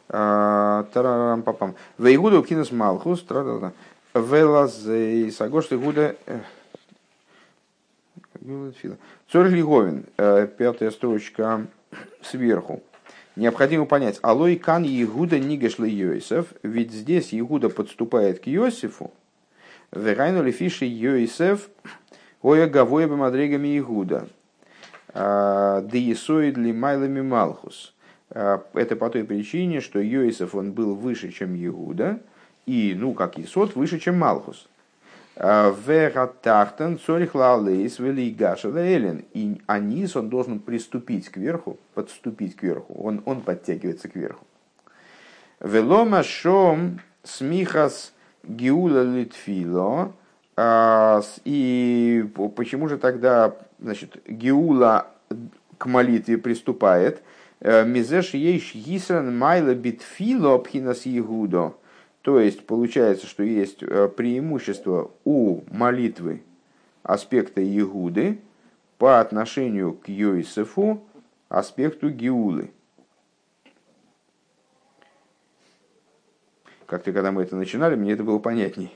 [0.08, 1.74] А, тарарам папам.
[1.98, 3.74] Вейгуда укинес малхус, традата.
[4.14, 6.16] Велазей сагош игуда...
[6.24, 6.40] Э,
[9.30, 11.66] Цорь Лиговин, э, пятая строчка
[12.22, 12.82] сверху.
[13.36, 19.12] Необходимо понять, алой кан Егуда нигешли Йосиф, ведь здесь Егуда подступает к Йосифу,
[19.92, 21.68] верайну лифиши Йосиф,
[22.40, 24.28] оя гавоя бамадрегами Егуда.
[25.14, 27.94] А, Деисоид майлами Малхус.
[28.30, 32.20] А, это по той причине, что Йосиф он был выше, чем Иуда,
[32.66, 34.68] и, ну, как Исот, выше, чем Малхус.
[35.36, 39.24] Вегатахтен цорих лалейс вели элен.
[39.32, 42.94] И аниз он должен приступить к верху, подступить к верху.
[42.94, 44.46] Он, он подтягивается к верху.
[45.60, 48.12] Велома шом смихас
[48.44, 50.12] гиула литфило.
[50.56, 52.26] А, и
[52.56, 55.08] почему же тогда значит, гиула
[55.78, 57.22] к молитве приступает?
[57.60, 61.74] Э, Мизеш ейш гисран майла битфило пхинас егудо
[62.24, 66.42] то есть получается, что есть э, преимущество у молитвы
[67.02, 68.40] аспекта Иуды
[68.96, 71.04] по отношению к Йосифу
[71.50, 72.70] аспекту Гиулы.
[76.86, 78.90] Как-то, когда мы это начинали, мне это было понятней.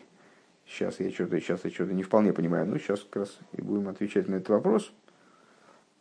[0.69, 2.67] Сейчас я что-то сейчас я что-то не вполне понимаю.
[2.67, 4.93] Ну, сейчас как раз и будем отвечать на этот вопрос.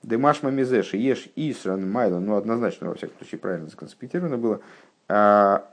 [0.03, 4.61] Демаш мамизеши ешь исран майла, ну, однозначно, во всяком случае, правильно законспектировано было.
[5.07, 5.67] А,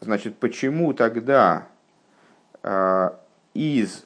[0.00, 1.68] Значит, почему тогда
[2.62, 3.10] э,
[3.54, 4.04] из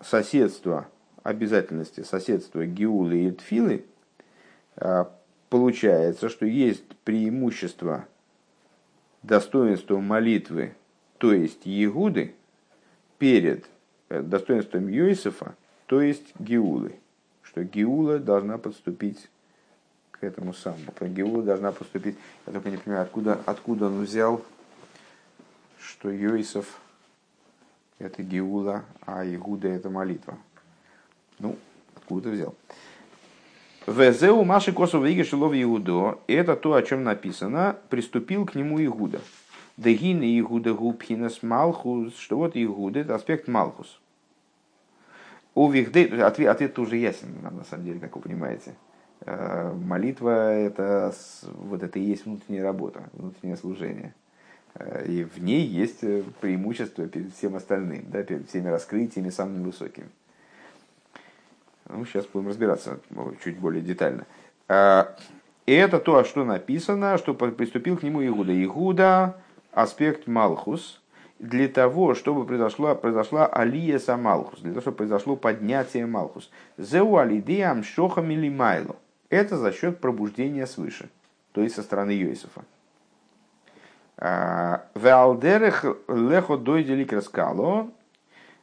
[0.00, 0.86] соседства,
[1.22, 3.84] обязательности соседства Геулы и Тфилы
[4.76, 5.04] э,
[5.50, 8.06] получается, что есть преимущество
[9.22, 10.76] достоинства молитвы,
[11.18, 12.34] то есть Егуды,
[13.24, 13.64] перед
[14.10, 15.54] э, достоинством Йосифа,
[15.86, 16.96] то есть Геулы.
[17.42, 19.30] Что Геула должна подступить
[20.10, 20.92] к этому самому.
[21.00, 22.18] Геула должна поступить.
[22.46, 24.44] Я только не понимаю, откуда, откуда он взял
[25.78, 26.78] что Йосиф
[27.98, 30.36] это Геула, а Игуда это молитва.
[31.38, 31.56] Ну,
[31.96, 32.54] откуда взял?
[33.86, 39.22] Везеу Маши Косов Игашилов Иудо, это то, о чем написано, приступил к нему Игуда.
[39.76, 44.00] Дегины Игуда Губхинас Малхус, что вот Игуда это аспект Малхус.
[45.54, 48.74] У Вихды, ответ, ответ уже ясен, на самом деле, как вы понимаете.
[49.20, 54.14] Э, молитва это вот это и есть внутренняя работа, внутреннее служение.
[54.74, 59.64] Э, и в ней есть э, преимущество перед всем остальным, да, перед всеми раскрытиями самыми
[59.64, 60.08] высокими.
[61.88, 63.00] Ну, сейчас будем разбираться
[63.42, 64.26] чуть более детально.
[64.68, 65.16] А,
[65.66, 68.64] и это то, что написано, что приступил к нему Игуда.
[68.64, 69.36] Игуда–
[69.74, 71.00] аспект Малхус,
[71.38, 76.50] для того, чтобы произошла, произошла алия Малхус, для того, чтобы произошло поднятие Малхус.
[76.78, 78.96] Зеу алидеам шохам или майло.
[79.30, 81.10] Это за счет пробуждения свыше,
[81.52, 82.62] то есть со стороны Йосифа.
[84.16, 87.90] Валдерех лехо дойдели краскало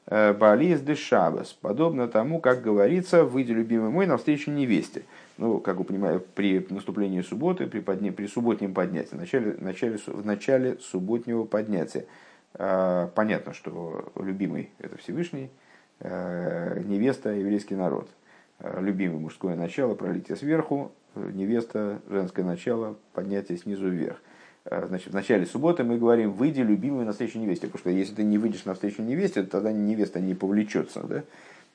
[0.06, 1.52] э, Бали из дешабас.
[1.52, 5.04] Подобно тому, как говорится, выйди, любимый мой, навстречу невесте.
[5.38, 8.12] Ну, как вы понимаете, при наступлении субботы, при, подня...
[8.12, 12.06] при субботнем поднятии, в начале, в, начале, в начале субботнего поднятия.
[12.56, 15.50] Э, понятно, что любимый– это Всевышний,
[16.00, 18.08] э, невеста– еврейский народ.
[18.78, 24.22] Любимый мужское начало– пролитие сверху, невеста– женское начало– поднятие снизу вверх.
[24.64, 27.66] Значит, в начале субботы мы говорим, выйди, любимую, на встречу невесте.
[27.66, 31.02] Потому что если ты не выйдешь на встречу невесте, то тогда невеста не повлечется.
[31.02, 31.24] Да?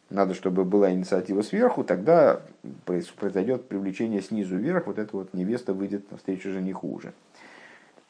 [0.08, 2.40] Надо, чтобы была инициатива сверху, тогда
[2.84, 7.12] произойдет привлечение снизу вверх, вот эта вот невеста выйдет на встречу жениху уже.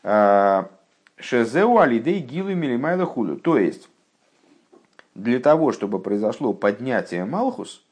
[0.02, 0.68] А,
[1.16, 3.36] Шезеу алидей гилу милимайла худу.
[3.36, 3.88] То есть,
[5.14, 7.82] для того, чтобы произошло поднятие Малхус,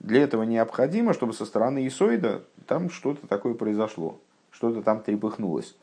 [0.00, 4.18] для этого необходимо, чтобы со стороны Исоида там что-то такое произошло,
[4.50, 5.76] что-то там трепыхнулось.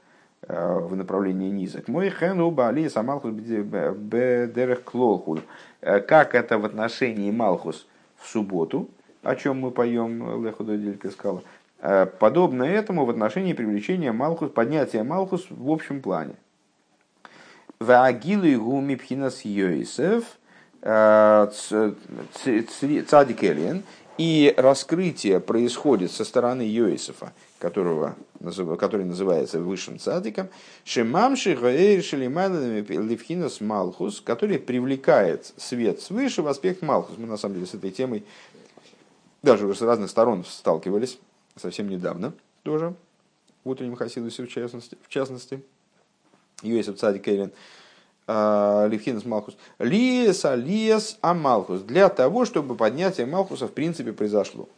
[0.51, 1.87] Э, в направлении низок.
[1.87, 5.41] Мой хену бали самалхус бедерех клолхуд.
[5.79, 7.85] Э, как это в отношении Малхус
[8.17, 8.89] в субботу,
[9.21, 11.43] о чем мы поем Леходо Делька скала,
[11.81, 16.33] э, подобно этому в отношении привлечения Малхус, поднятия Малхус в общем плане.
[17.79, 20.23] Ваагилы гуми пхинас Йосеф
[23.07, 23.83] цадик Элиен,
[24.19, 28.17] и раскрытие происходит со стороны Йосифа, которого,
[28.77, 30.49] который называется высшим цадиком,
[30.83, 37.17] Шемамши Левхинас Малхус, который привлекает свет свыше в аспект Малхус.
[37.17, 38.25] Мы на самом деле с этой темой
[39.41, 41.17] даже уже с разных сторон сталкивались
[41.55, 42.93] совсем недавно тоже,
[43.63, 45.63] в утреннем Хасидусе в частности, в частности
[46.61, 47.53] Йосиф Цадик Эйлен.
[48.31, 49.57] А, Левхинас Малхус.
[49.79, 51.81] Лиес, Алиес, Амалхус.
[51.81, 54.69] Для того, чтобы поднятие Малхуса в принципе произошло.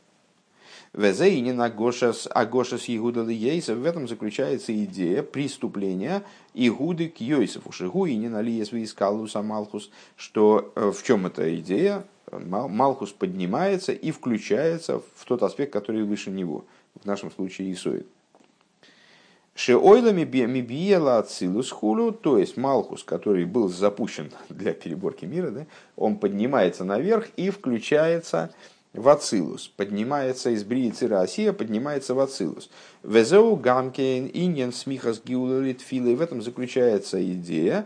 [0.93, 3.79] Везеинин Агошас, Агошас Игуда Лиейсов.
[3.79, 6.23] В этом заключается идея преступления
[6.53, 7.73] Игуды к Йосифу.
[7.73, 9.91] Шигуинин Алиес Вискалус Амалхус.
[10.15, 12.05] Что э, в чем эта идея?
[12.31, 16.63] Малхус поднимается и включается в тот аспект, который выше него.
[17.01, 18.07] В нашем случае Исоид.
[19.63, 26.17] Шеойлами мибиела ацилус хулю, то есть Малхус, который был запущен для переборки мира, да, он
[26.17, 28.51] поднимается наверх и включается
[28.93, 32.71] в Ацилус, поднимается из Бриицы Россия, поднимается в Ацилус.
[33.03, 36.15] Везеу гамкейн иньян смихас гиулалит филы.
[36.15, 37.85] В этом заключается идея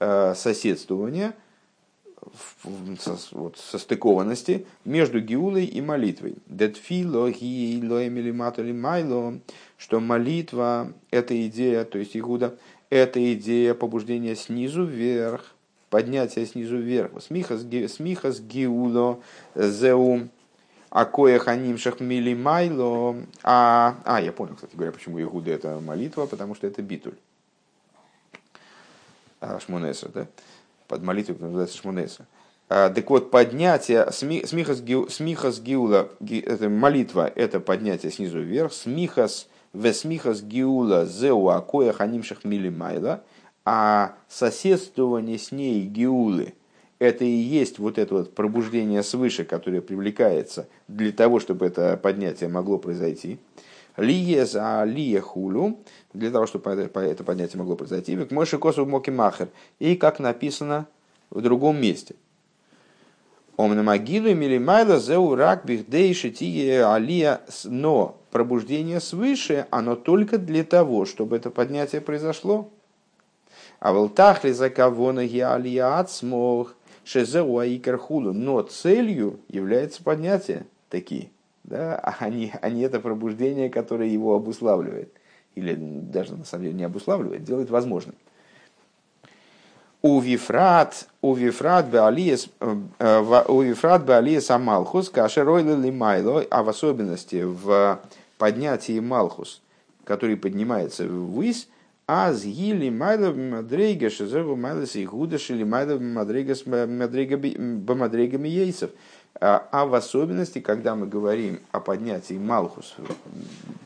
[0.00, 0.34] э,
[2.62, 6.36] соседствования вот, состыкованности между Гиулой и молитвой.
[9.76, 12.56] Что молитва– это идея, то есть Игуда–
[12.90, 15.54] это идея побуждения снизу вверх,
[15.90, 17.10] поднятия снизу вверх.
[17.22, 17.62] Смихас,
[17.92, 19.20] смихас гиуло
[19.54, 20.28] зеу
[20.94, 23.16] акоя ханим шахмили майло.
[23.42, 27.16] А, а, я понял, кстати говоря, почему Игуда это молитва, потому что это битуль.
[29.40, 30.28] А, шмонеса, да?
[30.94, 32.28] Под молитвой называется шмонеса.
[32.68, 34.80] А, так вот, поднятие, смихас,
[35.12, 43.24] смихас гиула, это молитва, это поднятие снизу вверх, смихас Весмихас Гиула Зеу Акоя Ханимших Милимайла,
[43.64, 46.54] а соседствование с ней Гиулы,
[46.98, 52.48] это и есть вот это вот пробуждение свыше, которое привлекается для того, чтобы это поднятие
[52.48, 53.38] могло произойти.
[53.96, 55.78] Лие за лие хулю,
[56.12, 58.14] для того, чтобы это поднятие могло произойти.
[58.14, 58.30] Век
[58.60, 59.48] косу моки махер.
[59.78, 60.86] И как написано
[61.30, 62.14] в другом месте.
[63.56, 71.36] Омнамагилу милимайла зеу рак бихдейши тие алия но пробуждение свыше, оно только для того, чтобы
[71.36, 72.68] это поднятие произошло.
[73.78, 76.74] А волтахли за кого на алия смог
[77.04, 78.32] шезеу аикархулу.
[78.32, 81.30] Но целью является поднятие такие.
[81.64, 81.96] Да?
[81.96, 85.12] А не, а не это пробуждение, которое его обуславливает.
[85.54, 88.14] Или даже на самом деле не обуславливает, делает возможным.
[90.02, 97.42] У Вифрат, у Вифрат Беалиес, э, у Вифрат Беалиес Амалхус, Кашеройли Лимайло, а в особенности
[97.42, 98.00] в
[98.36, 99.62] поднятии Малхус,
[100.04, 101.68] который поднимается ввысь,
[102.06, 108.90] аз гили майла мадрейга шизеву майла сейгуда шили майла мадрейга с бамадрейгами ейсов.
[109.40, 112.94] А, в особенности, когда мы говорим о поднятии Малхус,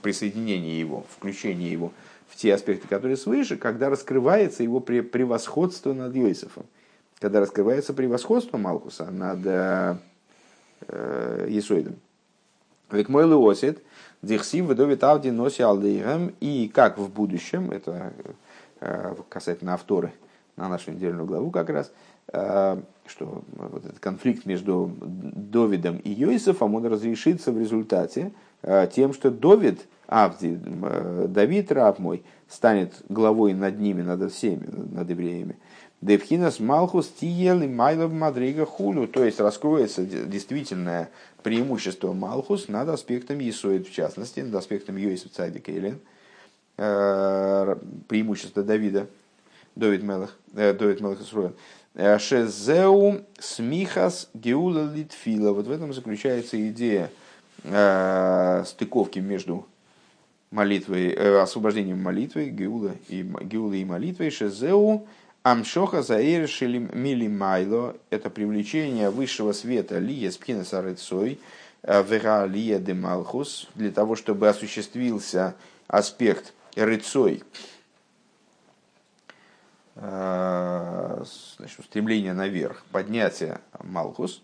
[0.02, 1.92] присоединении его, включении его
[2.28, 6.66] в те аспекты, которые свыше, когда раскрывается его превосходство над Йосифом.
[7.18, 9.96] Когда раскрывается превосходство Малхуса над э,
[10.88, 11.96] э Есоидом.
[12.90, 13.24] Век мой
[14.22, 18.12] дихсив выдовит авди носи алдейгам, и как в будущем, это
[18.80, 20.12] э, касательно авторы
[20.56, 21.92] на нашу недельную главу как раз,
[22.32, 29.12] э, что вот этот конфликт между Довидом и Йосифом, он разрешится в результате э, тем,
[29.12, 30.58] что Довид, Авди,
[31.28, 35.56] Давид, раб мой, станет главой над ними, над всеми, над евреями.
[36.00, 41.10] Девхинас Малхус Тиел и Майлов Мадрига Хулю, то есть раскроется действительное
[41.42, 46.00] преимущество Малхус над аспектом Есоид, в частности, над аспектом Йосиф Цайдик Эйлен,
[46.76, 47.76] э,
[48.08, 49.06] преимущество Давида,
[49.76, 51.54] Довид Мелах, э, Довид Мелах Исруэн.
[51.94, 55.52] Э, Шезеу смихас геула литфила.
[55.52, 57.10] Вот в этом заключается идея
[58.64, 59.66] стыковки между
[60.52, 64.30] молитвой, освобождением молитвы, геула и, геула и молитвой.
[64.30, 65.08] Шезеу
[65.50, 71.40] Амшоха заэршили милимайло– это привлечение высшего света лия спхина сарыцой,
[71.82, 75.54] э, вера лия де малхус, для того, чтобы осуществился
[75.86, 77.42] аспект рыцой,
[79.94, 81.24] э,
[81.56, 84.42] значит, стремление наверх, поднятие малхус,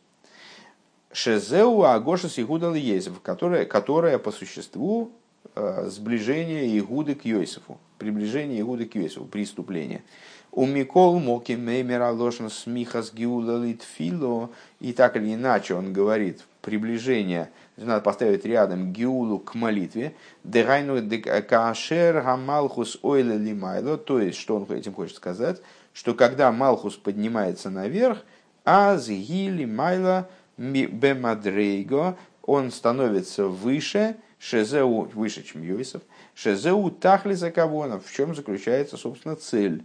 [1.13, 5.13] шезеу агоша сигуда лиезев, которая, которая по существу
[5.55, 10.03] э, сближение Игуды к Йосифу, приближение Игуды к Йосифу, преступление–
[10.55, 14.51] у Микол Моки Меймера Лошна Смихас Гиула Литфило.
[14.81, 20.15] И так или иначе он говорит приближение, надо поставить рядом Гиулу к молитве.
[20.45, 21.03] Дегайну
[21.49, 23.99] Кашер Гамалхус Ойле Лимайло.
[23.99, 25.61] То есть, что он этим хочет сказать?
[25.93, 28.25] Что когда Малхус поднимается наверх,
[28.65, 36.03] аз гили майла бемадрейго, он становится выше, шезеу, выше, чем Йосиф,
[36.35, 39.85] шезеу тахли закавонов, в чем заключается, собственно, цель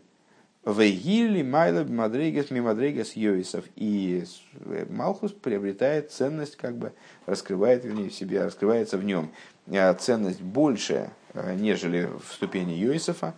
[0.74, 3.66] Вегили Майла Мадригас Мимадригас Йовисов.
[3.76, 4.24] И
[4.90, 6.92] Малхус приобретает ценность, как бы
[7.26, 9.32] раскрывает вернее, в себе, раскрывается в нем
[9.68, 13.34] э, ценность больше, э, нежели в ступени Йосифа.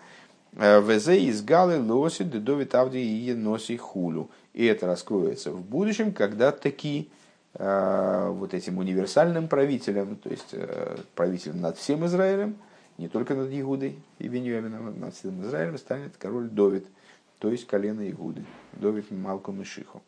[0.53, 4.29] Э, Везе из Галы Лоси Дедовит Авди и Носи Хулю.
[4.53, 7.07] И это раскроется в будущем, когда такие
[7.53, 10.55] вот этим универсальным правителем, то есть
[11.15, 12.55] правителем над всем Израилем,
[12.97, 16.85] не только над Игудой и Беньямином, а над всем Израилем станет король Довид–
[17.41, 20.03] то есть колено Игуды, Довид Малку Мишиху.